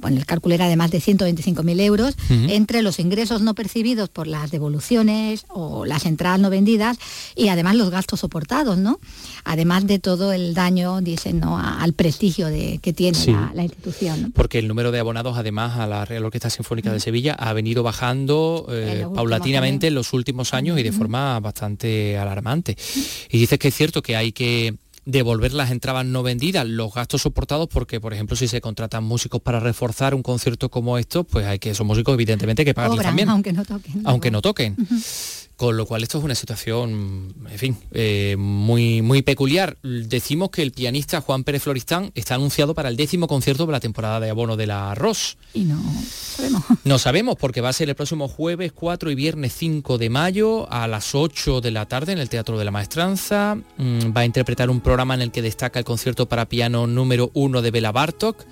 [0.00, 4.26] bueno, el cálculo era de más de 125.000 euros, entre los ingresos no percibidos por
[4.26, 6.98] las devoluciones o las entradas no vendidas
[7.34, 8.98] y además los gastos soportados, ¿no?
[9.44, 11.58] Además de todo el daño, dicen, ¿no?
[11.58, 13.18] al prestigio de, que tiene
[13.54, 14.32] la, institución.
[14.34, 17.82] Porque el número de abonados, además, a la Real Orquesta Sinfónica de Sevilla ha venido
[17.82, 22.76] bajando eh, paulatinamente en los últimos años y de forma bastante alarmante.
[23.30, 24.74] Y dices que es cierto que hay que
[25.04, 29.40] devolver las entradas no vendidas, los gastos soportados, porque por ejemplo si se contratan músicos
[29.40, 33.28] para reforzar un concierto como esto, pues hay que esos músicos evidentemente que pagarles también.
[33.28, 34.02] Aunque no toquen.
[34.04, 34.76] Aunque no toquen.
[35.56, 39.78] Con lo cual esto es una situación, en fin, eh, muy, muy peculiar.
[39.82, 43.78] Decimos que el pianista Juan Pérez Floristán está anunciado para el décimo concierto de la
[43.78, 45.36] temporada de abono de la Ross.
[45.52, 45.80] Y no
[46.36, 46.64] sabemos.
[46.84, 50.70] No sabemos porque va a ser el próximo jueves 4 y viernes 5 de mayo
[50.72, 53.56] a las 8 de la tarde en el Teatro de la Maestranza.
[53.76, 57.30] Mm, va a interpretar un programa en el que destaca el concierto para piano número
[57.34, 58.44] 1 de Bela Bartok.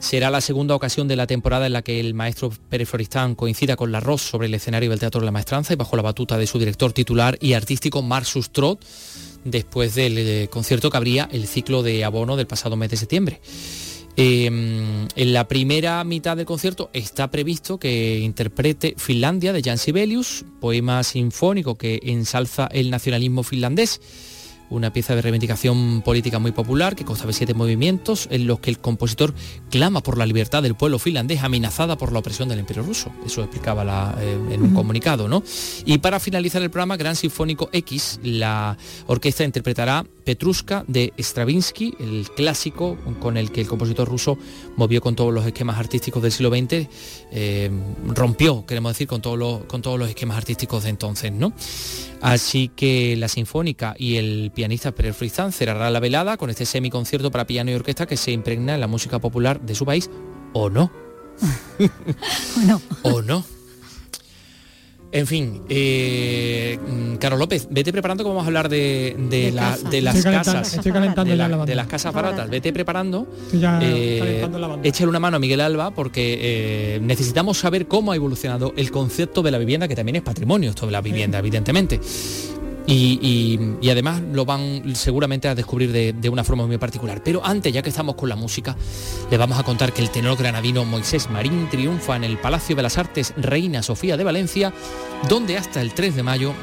[0.00, 3.76] Será la segunda ocasión de la temporada en la que el maestro Pérez Floristán coincida
[3.76, 6.38] con la Ross sobre el escenario del Teatro de la Maestranza y bajo la batuta
[6.38, 8.84] de su director titular y artístico Marsus Trot,
[9.44, 13.40] después del eh, concierto que abría el ciclo de abono del pasado mes de septiembre.
[14.16, 20.44] Eh, en la primera mitad del concierto está previsto que interprete Finlandia de Jan Sibelius,
[20.60, 24.00] poema sinfónico que ensalza el nacionalismo finlandés
[24.70, 28.70] una pieza de reivindicación política muy popular que consta de siete movimientos en los que
[28.70, 29.34] el compositor
[29.70, 33.12] clama por la libertad del pueblo finlandés amenazada por la opresión del imperio ruso.
[33.24, 35.42] Eso explicaba la, eh, en un comunicado, ¿no?
[35.84, 42.28] Y para finalizar el programa Gran Sinfónico X, la orquesta interpretará Petrushka de Stravinsky, el
[42.36, 44.38] clásico con el que el compositor ruso
[44.76, 46.86] movió con todos los esquemas artísticos del siglo XX,
[47.32, 47.70] eh,
[48.08, 51.52] rompió, queremos decir, con todos, los, con todos los esquemas artísticos de entonces, ¿no?
[52.20, 57.30] Así que la Sinfónica y el pianista Pérez Frizán cerrará la velada con este semiconcierto
[57.30, 60.10] para piano y orquesta que se impregna en la música popular de su país,
[60.52, 60.90] ¿o no?
[62.58, 62.82] ¿O no?
[63.02, 63.57] ¿O no?
[65.10, 69.88] En fin, eh, mm, López, vete preparando que vamos a hablar de, de, la- casa.
[69.88, 70.74] de las Estoy casas.
[70.74, 71.70] estoy calentando de, ya la- la banda.
[71.70, 72.48] de las casas baratas.
[72.50, 73.26] Vete preparando.
[73.52, 78.16] Ya eh, la échale una mano a Miguel Alba porque eh, necesitamos saber cómo ha
[78.16, 82.00] evolucionado el concepto de la vivienda, que también es patrimonio esto de la vivienda, evidentemente.
[82.90, 87.22] Y, además lo van seguramente a descubrir de, una forma muy particular.
[87.22, 88.76] Pero antes, ya que estamos con la música,
[89.30, 92.82] le vamos a contar que el tenor granadino Moisés Marín triunfa en el Palacio de
[92.82, 94.72] las Artes Reina Sofía de Valencia,
[95.28, 96.54] donde hasta el 3 de mayo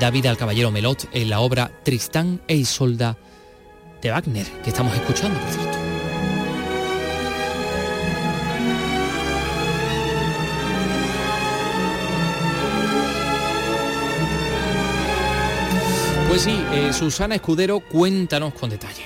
[0.00, 3.18] da vida al caballero Melot en la obra Tristán e Isolda
[4.00, 5.38] de Wagner, que estamos escuchando.
[16.32, 19.02] Pues sí, eh, Susana Escudero, cuéntanos con detalle.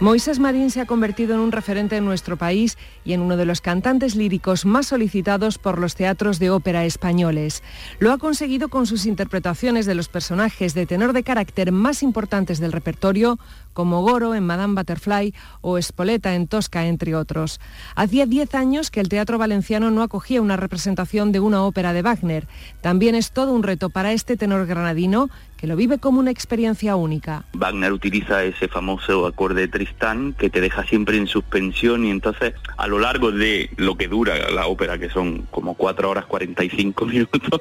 [0.00, 3.46] Moisés Marín se ha convertido en un referente en nuestro país y en uno de
[3.46, 7.62] los cantantes líricos más solicitados por los teatros de ópera españoles.
[8.00, 12.58] Lo ha conseguido con sus interpretaciones de los personajes de tenor de carácter más importantes
[12.58, 13.38] del repertorio,
[13.72, 17.60] como Goro en Madame Butterfly o Spoleta en Tosca, entre otros.
[17.94, 22.02] Hacía 10 años que el Teatro Valenciano no acogía una representación de una ópera de
[22.02, 22.48] Wagner.
[22.80, 25.30] También es todo un reto para este tenor granadino,
[25.62, 27.44] que lo vive como una experiencia única.
[27.52, 32.88] Wagner utiliza ese famoso acorde Tristán que te deja siempre en suspensión y entonces a
[32.88, 37.60] lo largo de lo que dura la ópera, que son como 4 horas 45 minutos,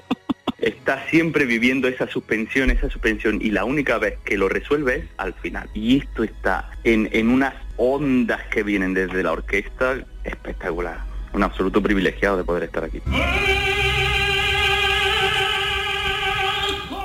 [0.57, 5.05] estás siempre viviendo esa suspensión, esa suspensión y la única vez que lo resuelve es
[5.17, 5.69] al final.
[5.75, 11.01] Y esto está en, en unas ondas que vienen desde la orquesta espectacular.
[11.33, 12.99] Un absoluto privilegiado de poder estar aquí.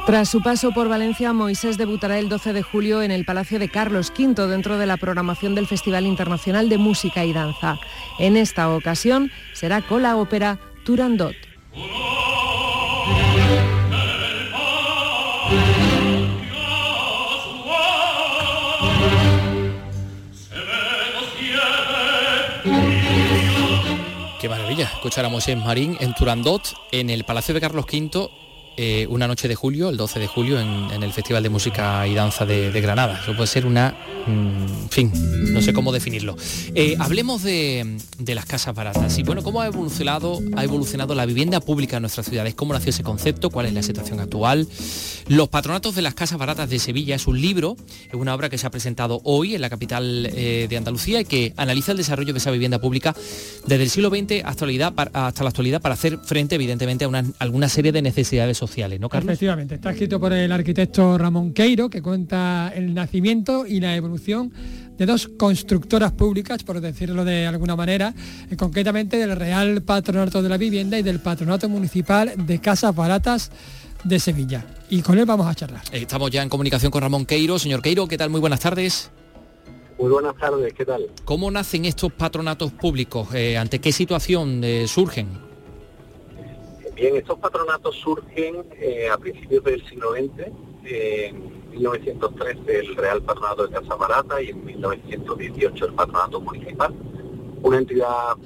[0.06, 3.68] Tras su paso por Valencia, Moisés debutará el 12 de julio en el Palacio de
[3.68, 7.80] Carlos V dentro de la programación del Festival Internacional de Música y Danza.
[8.20, 11.34] En esta ocasión será con la ópera Turandot.
[24.40, 28.30] Qué maravilla, escuchar a Moisés Marín en Turandot, en el Palacio de Carlos V,
[28.78, 32.14] eh, una noche de julio, el 12 de julio, en, el Festival de Música y
[32.14, 33.20] Danza de, Granada.
[33.22, 33.96] Eso puede ser una...
[34.26, 35.12] mm, en fin,
[35.52, 36.36] no sé cómo definirlo.
[36.74, 37.96] Eh, hablemos de,
[38.26, 39.16] las casas baratas.
[39.18, 42.54] Y bueno, ¿cómo ha evolucionado, ha evolucionado la vivienda pública en nuestras ciudades?
[42.54, 43.50] ¿Cómo nació ese concepto?
[43.50, 44.68] ¿Cuál es la situación actual?
[45.28, 47.76] Los patronatos de las casas baratas de Sevilla es un libro,
[48.08, 51.24] es una obra que se ha presentado hoy en la capital eh, de Andalucía y
[51.24, 53.14] que analiza el desarrollo de esa vivienda pública
[53.66, 57.92] desde el siglo XX hasta la actualidad para hacer frente evidentemente a una, alguna serie
[57.92, 58.65] de necesidades sociales,
[58.98, 59.30] ¿no, Carlos?
[59.30, 64.52] Efectivamente, está escrito por el arquitecto Ramón Queiro, que cuenta el nacimiento y la evolución
[64.96, 68.14] de dos constructoras públicas, por decirlo de alguna manera,
[68.50, 73.50] eh, concretamente del Real Patronato de la Vivienda y del Patronato Municipal de Casas Baratas
[74.04, 74.64] de Sevilla.
[74.88, 75.82] Y con él vamos a charlar.
[75.92, 77.58] Eh, Estamos ya en comunicación con Ramón Queiro.
[77.58, 78.30] Señor Queiro, ¿qué tal?
[78.30, 79.10] Muy buenas tardes.
[79.98, 81.06] Muy buenas tardes, ¿qué tal?
[81.24, 83.28] ¿Cómo nacen estos patronatos públicos?
[83.34, 85.45] Eh, ¿Ante qué situación eh, surgen?
[86.96, 90.50] Bien, estos patronatos surgen eh, a principios del siglo XX
[90.86, 91.30] eh,
[91.70, 96.94] 1913 el Real Patronato de Casa Barata y en 1918 el Patronato Municipal.
[97.62, 98.38] Una entidad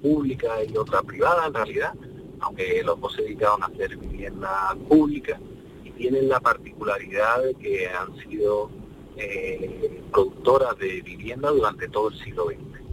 [0.00, 1.92] pública y otra privada en realidad,
[2.40, 5.38] aunque los dos se dedicaban a hacer vivienda pública
[5.84, 8.70] y tienen la particularidad de que han sido
[9.18, 12.87] eh, productoras de vivienda durante todo el siglo XX.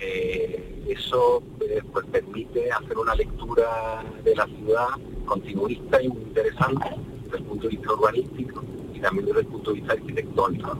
[0.00, 4.88] Eh, eso eh, pues, permite hacer una lectura de la ciudad
[5.26, 6.88] continuista y muy interesante
[7.24, 10.78] desde el punto de vista urbanístico y también desde el punto de vista arquitectónico.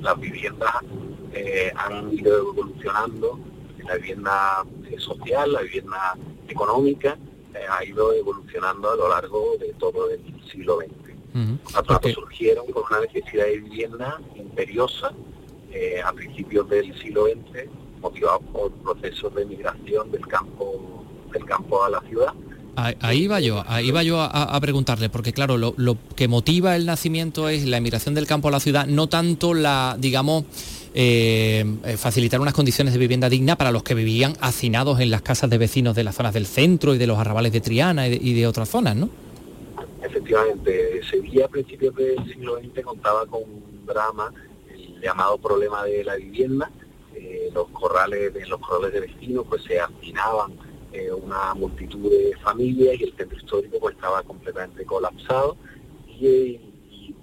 [0.00, 0.70] Las viviendas
[1.76, 3.38] han ido evolucionando,
[3.86, 4.64] la vivienda
[4.98, 6.16] social, la vivienda
[6.48, 7.16] económica,
[7.70, 11.48] ha ido evolucionando a lo largo de todo el siglo XX.
[12.12, 15.12] surgieron con una necesidad de vivienda imperiosa
[16.04, 17.68] a principios del siglo XX
[18.02, 22.34] motivado por procesos de migración del campo, del campo a la ciudad.
[22.74, 27.50] Ahí va yo, ahí va yo a, preguntarle, porque claro, lo, que motiva el nacimiento
[27.50, 30.44] es la emigración del campo a la ciudad, no tanto la, digamos,
[30.94, 35.20] eh, eh, facilitar unas condiciones de vivienda digna para los que vivían hacinados en las
[35.20, 38.32] casas de vecinos de las zonas del centro y de los arrabales de Triana y
[38.32, 39.10] de, otras zonas, ¿no?
[40.02, 44.32] Efectivamente, Sevilla a principios del siglo XX contaba con un drama,
[44.70, 46.70] el llamado problema de la vivienda,
[47.32, 50.52] eh, los corrales de los corrales de vecinos pues se hacinaban
[50.92, 55.56] eh, una multitud de familias y el centro histórico pues estaba completamente colapsado
[56.06, 56.60] y,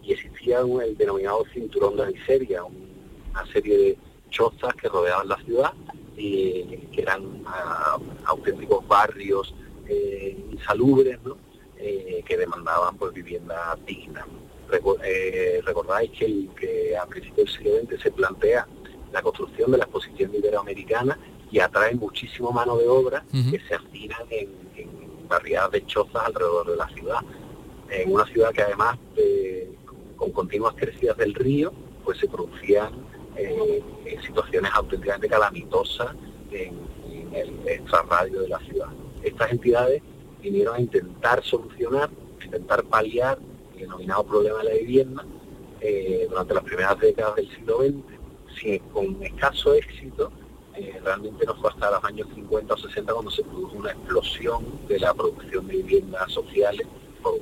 [0.07, 3.97] existía el denominado cinturón de miseria, una serie de
[4.31, 5.71] chozas que rodeaban la ciudad
[6.17, 9.53] y que eran ah, auténticos barrios
[9.87, 11.19] eh, insalubres
[11.77, 14.25] que demandaban pues vivienda digna.
[15.63, 18.67] recordáis que, que a principios del siglo XX se plantea
[19.11, 21.17] la construcción de la exposición iberoamericana
[21.51, 24.49] y atrae muchísimo mano de obra que se aspiran en,
[25.27, 27.19] barriadas de chozas alrededor de la ciudad.
[27.91, 28.97] En una ciudad que además
[30.15, 31.71] con continuas crecidas del río,
[32.03, 32.91] pues se producían
[33.35, 33.81] eh,
[34.25, 36.15] situaciones auténticamente calamitosas
[36.51, 36.89] en,
[37.33, 38.87] el extrarradio de la ciudad.
[39.23, 40.01] Estas entidades
[40.41, 42.09] vinieron a intentar solucionar,
[42.43, 43.37] intentar paliar
[43.75, 45.25] el denominado problema de la vivienda
[45.79, 48.18] eh, durante las primeras décadas del siglo XX
[48.55, 50.31] si con escaso éxito,
[50.75, 54.65] eh, realmente no fue hasta los años 50 o 60 cuando se produjo una explosión
[54.87, 56.87] de la producción de viviendas sociales
[57.21, 57.35] con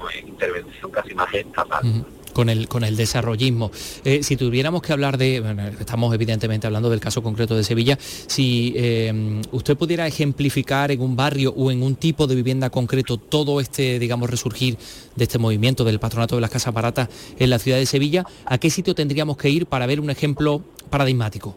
[0.00, 2.04] una intervención casi más estatal.
[2.40, 3.70] Con el, con el desarrollismo.
[4.02, 5.44] Eh, si tuviéramos que hablar de,
[5.78, 11.16] estamos evidentemente hablando del caso concreto de Sevilla, si eh, usted pudiera ejemplificar en un
[11.16, 14.78] barrio o en un tipo de vivienda concreto todo este, digamos, resurgir
[15.16, 18.56] de este movimiento del patronato de las casas baratas en la ciudad de Sevilla, ¿a
[18.56, 21.54] qué sitio tendríamos que ir para ver un ejemplo paradigmático?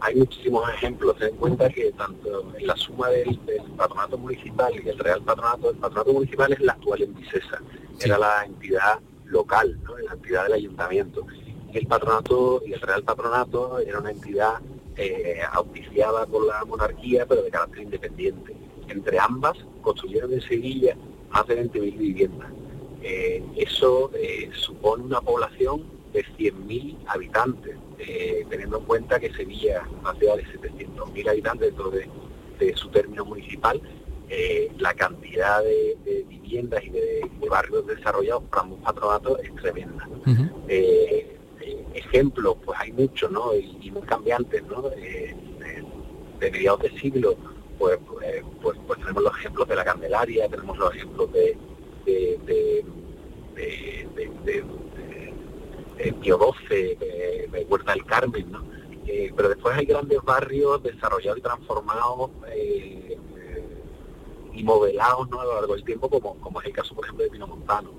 [0.00, 1.16] Hay muchísimos ejemplos.
[1.18, 3.36] Ten en cuenta que tanto en la suma del,
[3.76, 7.60] patronato municipal y el real patronato, el patronato municipal es la actual en Vicesa.
[7.98, 9.96] Era la entidad local, ¿no?
[9.98, 11.26] la entidad del ayuntamiento.
[11.72, 14.60] El patronato y el Real Patronato era una entidad
[14.96, 18.56] eh, auspiciada por la monarquía, pero de carácter independiente.
[18.88, 20.96] Entre ambas construyeron en Sevilla
[21.30, 22.48] más de 20.000 viviendas.
[23.02, 29.86] Eh, eso eh, supone una población de 100.000 habitantes, eh, teniendo en cuenta que Sevilla
[30.12, 32.08] es de 700.000 habitantes dentro de,
[32.74, 33.80] su término municipal,
[34.78, 40.08] la cantidad de, viviendas y de, barrios desarrollados para un patronato es tremenda.
[41.94, 43.54] ejemplos, pues hay muchos, ¿no?
[43.54, 44.82] Y, muy cambiantes, ¿no?
[46.38, 47.36] de mediados de siglo
[47.78, 51.56] pues, pues, pues, pues, tenemos los ejemplos de la Candelaria, tenemos los ejemplos de,
[52.06, 52.84] de, de,
[54.44, 58.64] de, Pío XII, de, Huerta del Carmen, ¿no?
[59.06, 63.16] Eh, pero después hay grandes barrios desarrollados y transformados eh,
[64.56, 65.40] y modelados ¿no?
[65.40, 67.90] a lo largo del tiempo, como, como es el caso, por ejemplo, de Pino Montano.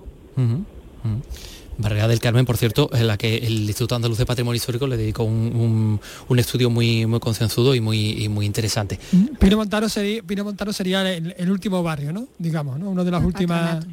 [1.78, 4.98] Barrera del Carmen, por cierto, en la que el Instituto Andaluz de Patrimonio Histórico le
[4.98, 6.00] dedicó un,
[6.38, 9.00] estudio muy, muy concienzudo y muy, muy interesante.
[9.40, 12.28] Pino Montano sería, Pino Montano sería el, último barrio, ¿no?
[12.38, 12.90] Digamos, ¿no?
[12.90, 13.86] Uno de las últimas...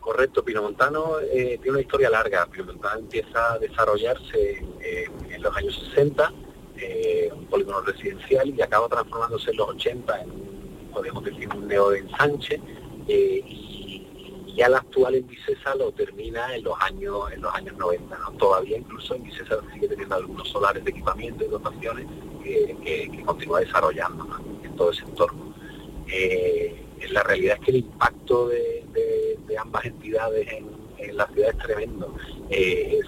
[0.00, 2.46] Correcto, Pino Montano eh, tiene una historia larga.
[2.46, 6.32] Pino Montano empieza a desarrollarse en, los años 60,
[6.78, 10.55] eh, un polígono residencial, y acaba transformándose en los 80 en,
[10.96, 12.60] podemos decir, un neo de ensanche.
[13.06, 14.02] Eh,
[14.56, 18.16] ya la actual en Vicesa lo termina en los años en los años 90.
[18.38, 22.06] Todavía incluso en Vicesa sigue teniendo algunos solares de equipamiento y dotaciones
[22.42, 24.26] que, continúa desarrollando
[24.62, 25.54] en todo ese entorno.
[26.10, 28.84] Eh, la realidad es que el impacto de,
[29.58, 32.14] ambas entidades en, la ciudad es tremendo.
[32.50, 33.00] Eh,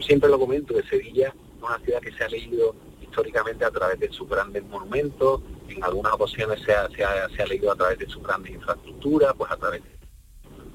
[0.00, 3.98] siempre lo comento, de Sevilla es una ciudad que se ha leído históricamente a través
[3.98, 8.08] de sus grandes monumentos, en algunas ocasiones se ha, se ha leído a través de
[8.08, 9.98] sus grandes infraestructuras, pues a través de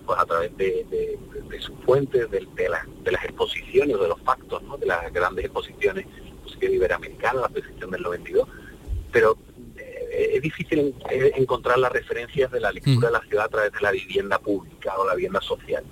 [0.06, 1.18] pues a través de,
[1.60, 4.78] sus fuentes, de, las exposiciones, de los factos, ¿no?
[4.78, 8.50] de las grandes exposiciones, la exposición iberoamericana, la exposición del 92,
[9.12, 9.38] pero
[9.78, 13.82] eh, es difícil encontrar las referencias de la lectura de la ciudad a través de
[13.82, 15.84] la vivienda pública o la vivienda social.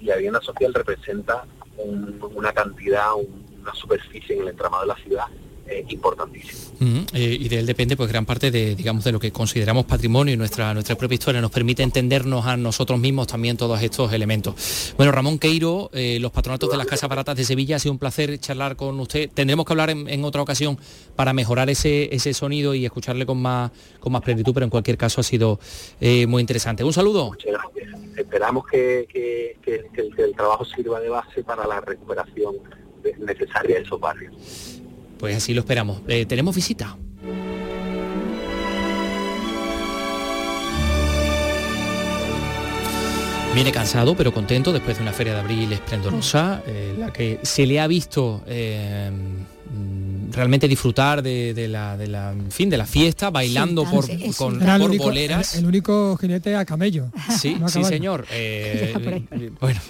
[0.00, 1.44] Y la vivienda social representa
[1.76, 5.26] una cantidad, una superficie en el entramado de la ciudad
[5.68, 6.58] eh, importantísimo.
[7.12, 10.34] Eh, y de él depende pues gran parte de digamos de lo que consideramos patrimonio
[10.34, 14.94] y nuestra nuestra propia historia nos permite entendernos a nosotros mismos también todos estos elementos.
[14.96, 17.98] Bueno, Ramón Queiro, eh, los patronatos de las casas baratas de Sevilla, ha sido un
[17.98, 19.30] placer charlar con usted.
[19.32, 20.78] Tendremos que hablar en, otra ocasión
[21.16, 24.96] para mejorar ese, ese sonido y escucharle con más con más plenitud, pero en cualquier
[24.96, 25.58] caso ha sido
[26.00, 26.84] muy interesante.
[26.84, 27.26] Un saludo.
[27.26, 27.88] Muchas gracias.
[28.18, 32.56] Esperamos que, el, trabajo sirva de base para la recuperación
[33.18, 34.77] necesaria de esos barrios.
[35.18, 36.00] Pues así lo esperamos.
[36.06, 36.96] Eh, ¿Tenemos visita?
[43.54, 47.66] Viene cansado pero contento después de una feria de abril esplendorosa, eh, la que se
[47.66, 49.10] le ha visto eh,
[50.30, 54.06] realmente disfrutar de, la, de la, fin, de la fiesta, bailando por,
[54.36, 55.56] con, por boleras.
[55.56, 57.10] El, único jinete a camello.
[57.36, 58.26] Sí, sí señor.
[59.60, 59.80] bueno,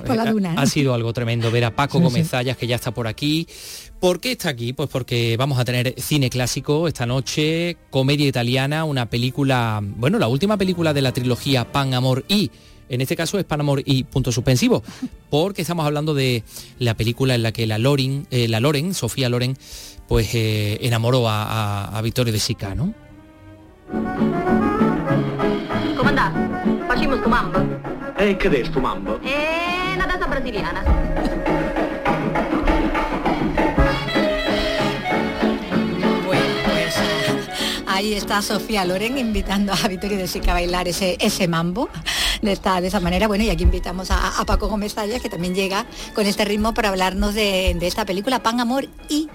[0.57, 3.47] ha, sido algo tremendo ver a Paco Gómez que ya está por aquí.
[4.01, 4.73] ¿Por qué está aquí?
[4.73, 10.29] Pues porque vamos a tener cine clásico esta noche, comedia italiana, una película, bueno, la
[10.29, 12.53] última película de la trilogía Pan, Amor y
[12.89, 14.85] en este caso es Pan, Amor y punto suspensivo,
[15.31, 16.45] porque estamos hablando de
[16.79, 19.57] la película en la que la Loren, eh, la Loren, Sofía Loren,
[20.07, 22.95] pues eh, enamoró a, a, Vittorio de Sica, ¿no?
[25.97, 27.59] Comandante, facimos tu mambo.
[28.21, 29.19] Eh, ¿qué es tu mambo?
[29.25, 30.85] Eh, una danza brasiliana.
[37.99, 41.89] ahí está Sofía Loren invitando a Vittorio de Sica a bailar ese, ese mambo
[42.43, 43.27] de esta, de esa manera.
[43.27, 45.85] Bueno, y aquí invitamos a, Paco Gómez Tallas, que también llega
[46.15, 49.29] con este ritmo para hablarnos de, de esta película Pan, Amor y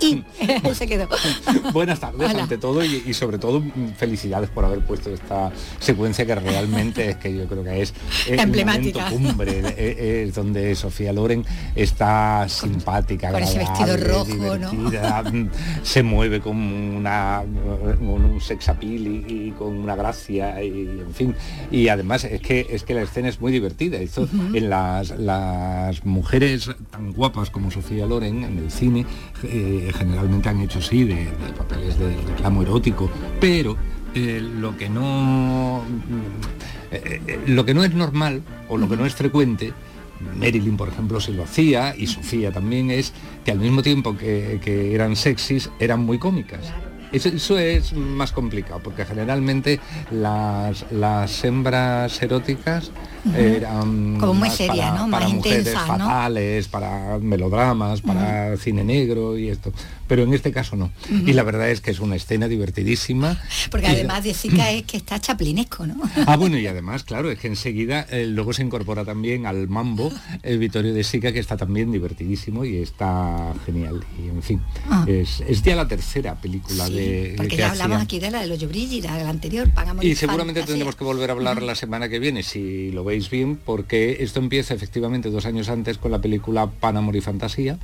[0.00, 0.24] y
[0.74, 1.08] se quedó.
[1.72, 3.62] Buenas tardes ante todo y, sobre todo
[3.96, 5.50] felicidades por haber puesto esta
[5.80, 7.94] secuencia que realmente es que yo creo que es
[8.26, 9.10] emblemática.
[9.10, 14.34] cumbre, es, donde Sofía Loren está simpática, con ese vestido rojo,
[15.32, 15.48] mm,
[15.82, 21.34] se mueve con una un sex appeal y, con una gracia y en fin
[21.70, 23.98] y además es que es que la escena es muy divertida.
[23.98, 29.06] Esto, en las, las mujeres tan guapas como Sofía Loren en el cine
[29.42, 33.10] eh, generalmente han hecho sí de, papeles de reclamo erótico,
[33.40, 33.76] pero
[34.14, 35.84] eh, lo que no
[36.90, 39.72] eh, eh, lo que no es normal o lo que no es frecuente
[40.36, 43.12] Marilyn, por ejemplo, se lo hacía y Sofía también es
[43.44, 46.72] que al mismo tiempo que, que eran sexys, eran muy cómicas.
[47.12, 49.80] Eso, es más complicado, porque generalmente
[50.10, 52.90] las, las hembras eróticas
[53.36, 55.10] eran como muy seria, para, ¿no?
[55.10, 59.72] Para mujeres fatales, para melodramas, para cine negro y esto
[60.08, 60.90] pero en este caso no.
[61.10, 63.40] Y la verdad es que es una escena divertidísima.
[63.70, 65.96] Porque además de Sica es que está chaplinesco, ¿no?
[66.26, 70.12] Ah, bueno, y además, claro, es que enseguida eh, luego se incorpora también al mambo
[70.42, 74.04] el Vittorio de Sica, que está también divertidísimo y está genial.
[74.22, 75.04] Y en fin, ah.
[75.06, 77.34] es, ya la tercera película de...
[77.36, 80.62] Porque ya hablamos aquí de la de los Brígida, de la anterior, pagamos Y seguramente
[80.62, 84.40] tendremos que volver a hablar la semana que viene, si lo veis bien, porque esto
[84.40, 87.78] empieza efectivamente dos años antes con la película Pan, Amor y Fantasía,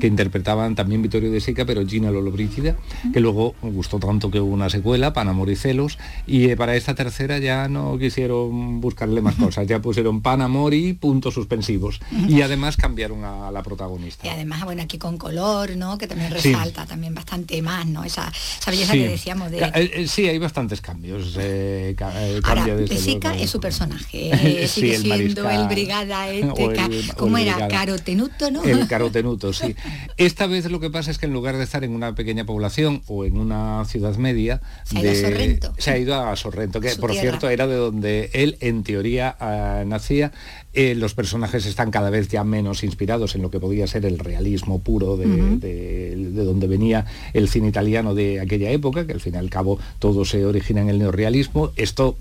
[0.00, 2.76] que interpretaban también Vittorio de Sica, pero Gina Lollobrigida,
[3.12, 6.76] que luego gustó tanto que hubo una secuela, Pan, Amor y Celos, y eh, para
[6.76, 12.00] esta tercera ya no quisieron buscarle más cosas, ya pusieron Pan, Amor y puntos suspensivos.
[12.26, 14.26] Y además cambiaron a la protagonista.
[14.26, 15.98] Y además, bueno, aquí con color, ¿no?
[15.98, 18.02] Que también resalta también bastante más, ¿no?
[18.02, 18.32] Esa,
[18.66, 19.58] belleza que decíamos de...
[19.58, 21.36] Eh, eh, sí, hay bastantes cambios.
[21.38, 21.94] Eh,
[22.44, 22.66] Ahora,
[23.36, 27.68] es su personaje, sigue el siendo el brigada este, ¿cómo era?
[27.68, 28.64] Carotenuto, ¿no?
[28.64, 29.74] El carotenuto, sí.
[30.16, 33.02] Esta vez lo que pasa es que en lugar de estar en una pequeña población
[33.06, 35.74] o en una ciudad media, se, ha, ido a Sorrento.
[35.78, 39.84] se ha ido a Sorrento, que por cierto era de donde él en teoría ah,
[39.86, 40.32] nacía
[40.72, 44.18] eh, los personajes están cada vez ya menos inspirados en lo que podía ser el
[44.18, 49.38] realismo puro de, donde venía el cine italiano de aquella época, que al fin y
[49.38, 51.72] al cabo todo se origina en el neorrealismo.
[51.76, 52.16] Esto,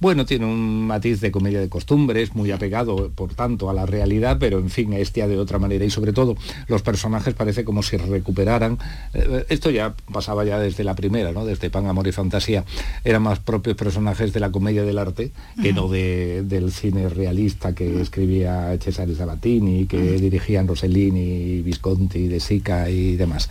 [0.00, 4.38] bueno, tiene un matiz de comedia de costumbres, muy apegado, por tanto, a la realidad,
[4.38, 5.84] pero en fin, es ya de otra manera.
[5.84, 6.36] Y sobre todo,
[6.68, 8.78] los personajes parece como si recuperaran
[9.14, 11.44] eh, esto ya pasaba ya desde la primera, ¿no?
[11.44, 12.64] Desde Pan, Amor y Fantasía,
[13.04, 15.32] eran más propios personajes de la comedia del arte
[15.62, 22.38] que no de, del cine realista que escribía Cesare Sabatini, que dirigían Rossellini, Visconti, De
[22.38, 23.48] Sica y demás.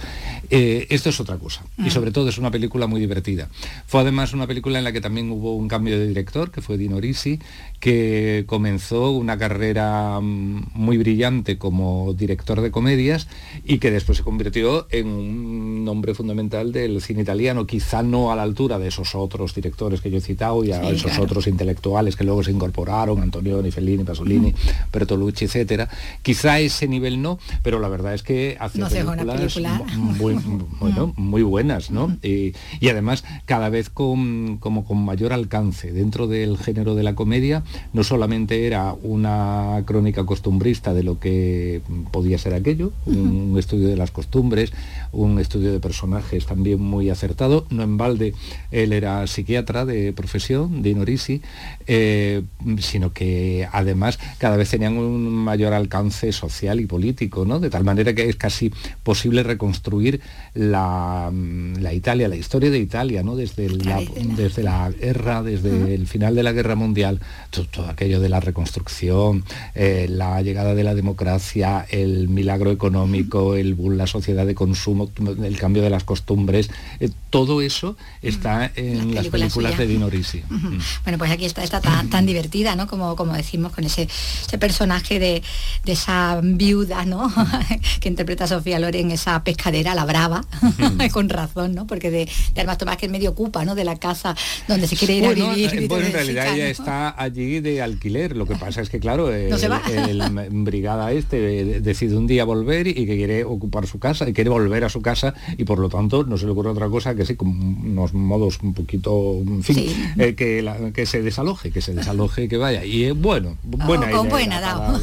[0.52, 1.64] Eh, esto es otra cosa.
[1.84, 3.50] Y sobre todo es una película muy divertida.
[3.88, 6.78] Fue además una película en la que también hubo un cambio de director, que fue
[6.78, 7.40] Dino Risi,
[7.80, 13.28] que comenzó una carrera mm, muy brillante como director de comedias
[13.66, 18.36] y que después se convirtió en un nombre fundamental del cine italiano, quizá no a
[18.36, 21.24] la altura de esos otros directores que yo he citado y a Sí, esos claro.
[21.24, 24.54] otros intelectuales que luego se incorporaron, Antonioni, Fellini, Pasolini,
[24.92, 25.88] Bertolucci, etcétera.
[26.22, 29.82] Quizá ese nivel no, pero la verdad es que hace una películas película.
[29.96, 30.34] muy,
[30.80, 32.18] bueno, muy buenas, ¿no?
[32.22, 37.16] Y, y además cada vez con, como con mayor alcance dentro del género de la
[37.16, 37.64] comedia,
[37.94, 43.96] no solamente era una crónica costumbrista de lo que podía ser aquello, un estudio de
[43.96, 44.74] las costumbres,
[45.12, 48.34] un estudio de personajes también muy acertado, no en balde
[48.72, 51.42] él era psiquiatra de profesión, de Inorisi,
[51.88, 52.44] eh,
[52.80, 57.60] sino que además cada vez tenían un mayor alcance social y político, ¿no?
[57.60, 58.72] De tal manera que es casi
[59.04, 60.22] posible reconstruir
[60.54, 63.36] la, mm, la Italia, la historia de Italia, ¿no?
[63.36, 64.02] Desde la,
[64.36, 67.20] desde la guerra, desde el final de la guerra mundial,
[67.52, 69.44] to- todo, aquello de la reconstrucción,
[69.76, 75.10] eh, la llegada de la democracia, el milagro económico, el boom, la sociedad de consumo,
[75.44, 80.10] el cambio de las costumbres, eh, todo eso está en las película películas de Dino
[80.10, 80.44] Risi.
[80.50, 80.70] Ujú.
[81.04, 82.88] Bueno, pues aquí está, está tan, tan divertida, ¿no?
[82.88, 85.42] Como, como decimos, con ese, ese personaje de,
[85.86, 87.32] de esa viuda, ¿no?
[88.00, 90.46] que interpreta Sofía Loren, esa pescadera, la brava,
[91.12, 91.88] con razón, ¿no?
[91.88, 93.76] Porque de, de Armas Tomás que es medio ocupa, ¿no?
[93.76, 94.36] De la casa
[94.68, 95.74] donde se quiere ir Bueno, a vivir.
[95.84, 98.36] eh, bueno, en realidad ella está allí de alquiler.
[98.36, 99.82] Lo que pasa es que, claro, el, No se va.
[100.08, 100.22] el
[100.52, 104.50] brigada este eh, decide un día volver y que quiere ocupar su casa y quiere
[104.50, 107.26] volver a su casa y por lo tanto no se le ocurre otra cosa que
[107.26, 109.96] sí, con unos modos un poquito, en fin, Sí.
[110.18, 112.84] eh, que, la- que se desaloje, que se desaloje y que vaya.
[112.86, 113.58] Y eh, bueno,
[113.98, 115.00] buena Oh, con idea buena, dao.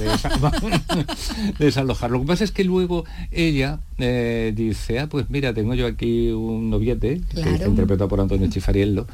[1.58, 2.10] desalojar.
[2.10, 6.30] Lo que pasa es que luego ella eh, dice, ah, pues mira, tengo yo aquí
[6.30, 9.06] un noviete, que está interpretado por Antonio Chifariello,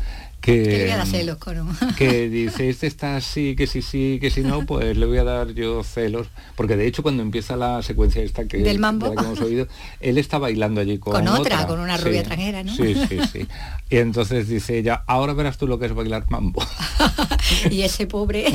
[0.43, 1.65] que, voy a dar celos, coro.
[1.97, 5.25] que dice, este está así, que si sí, que si no, pues le voy a
[5.25, 6.27] dar yo celos.
[6.57, 9.09] Porque de hecho cuando empieza la secuencia esta que, Del mambo.
[9.09, 9.69] de la que hemos oído,
[10.01, 12.75] él está bailando allí con, Con otra, con una rubia extranjera, ¿no?
[12.75, 13.47] Sí, sí, sí.
[13.89, 16.63] Y entonces dice ella, ahora verás tú lo que es bailar mambo.
[17.71, 18.47] y ese pobre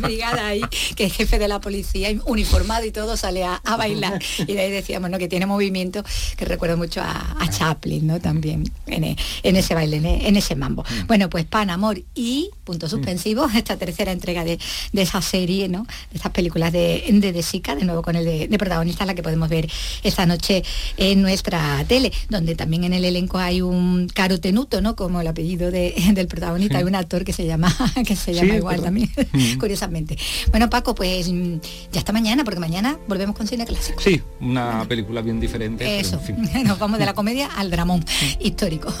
[0.00, 0.62] brigada ahí,
[0.96, 4.20] que es jefe de la policía, uniformado y todo, sale a, a bailar.
[4.38, 5.18] Y de ahí decíamos, ¿no?
[5.18, 6.04] Que tiene movimiento
[6.36, 8.20] que recuerda mucho a, a Chaplin, ¿no?
[8.20, 10.84] También en, e- en ese baile, en, e- en ese mambo.
[11.06, 14.58] Bueno, pues Pan, Amor y punto suspensivo, esta tercera entrega de,
[14.92, 15.82] de esa serie, ¿no?
[16.10, 19.14] De estas películas de, de, de Sica, de nuevo con el de, de protagonista, la
[19.14, 19.68] que podemos ver
[20.02, 20.62] esta noche
[20.96, 24.96] en nuestra tele, donde también en el elenco hay un Caro Tenuto, ¿no?
[24.96, 27.74] Como el apellido de- del protagonista, hay un actor que se llama,
[28.06, 29.58] que se llama Sí, igual pero- también, Mm.
[29.58, 30.16] curiosamente.
[30.50, 31.54] Bueno, Paco, pues mm,
[31.92, 34.00] ya hasta mañana, porque mañana volvemos con cine clásico.
[34.00, 35.84] Sí, una película bien diferente.
[35.84, 36.64] pero, Eso, en fin.
[36.66, 38.04] nos vamos de la comedia al dramón
[38.40, 38.92] histórico.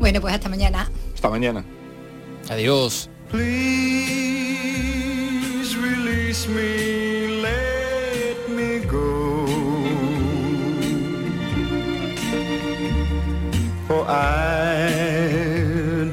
[0.00, 0.90] bueno, pues hasta mañana.
[1.16, 1.64] Hasta mañana.
[2.50, 3.08] Adiós.
[3.30, 3.46] Please
[5.78, 9.46] release me, let me go.
[13.88, 14.92] For I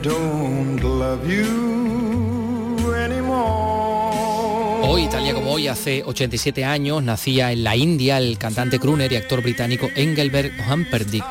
[0.01, 4.87] don't love you anymore.
[4.87, 9.11] Hoy, tal día como hoy, hace 87 años, nacía en la India el cantante crooner
[9.11, 11.25] y actor británico Engelbert Humperdinck.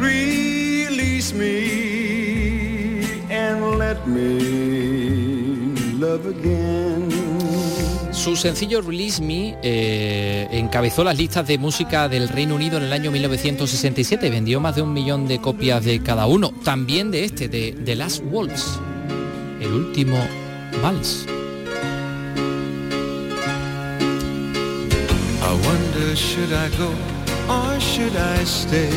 [0.00, 7.10] Release me and let me love again.
[8.12, 12.92] Su sencillo Release Me eh, encabezó las listas de música del Reino Unido en el
[12.94, 14.30] año 1967.
[14.30, 16.50] Vendió más de un millón de copias de cada uno.
[16.64, 18.78] También de este, de The Last Waltz,
[19.60, 20.16] el último
[20.82, 21.26] vals.
[25.52, 26.88] I wonder should I go
[27.46, 28.88] or should I stay?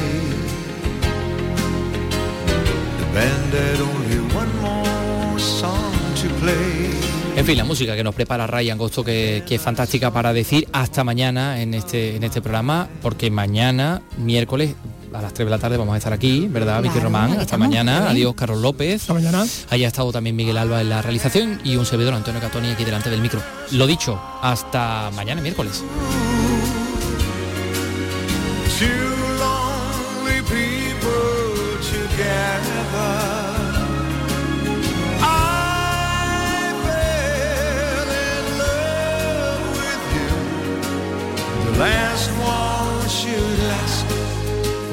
[2.97, 5.91] The band had only one more song
[6.21, 6.91] to play.
[7.35, 10.65] En fin, la música que nos prepara Ray Angosto, que, que es fantástica para decir
[10.71, 14.75] hasta mañana en este, en este programa, porque mañana, miércoles,
[15.13, 17.37] a las 3 de la tarde vamos a estar aquí, ¿verdad, Vicky Claro, Román?
[17.37, 17.99] Hasta mañana.
[17.99, 18.11] bien.
[18.11, 19.01] Adiós, Carlos López.
[19.01, 19.45] Hasta mañana.
[19.69, 23.09] Haya estado también Miguel Alba en la realización y un servidor, Antonio Catoni, aquí delante
[23.09, 23.41] del micro.
[23.71, 25.83] Lo dicho, hasta mañana, miércoles.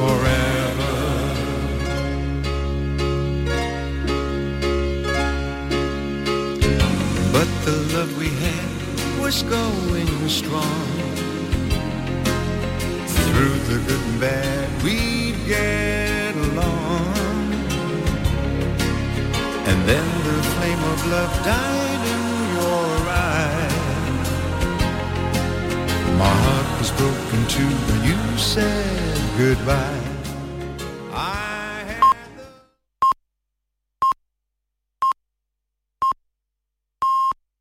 [0.03, 0.95] forever.
[7.37, 8.75] But the love we had
[9.23, 10.87] was going strong.
[13.17, 17.15] Through the good and bad, we'd get along.
[19.69, 22.25] And then the flame of love died in
[22.59, 22.93] your
[23.31, 24.29] eyes.
[26.23, 30.02] My heart was broken too when you said goodbye.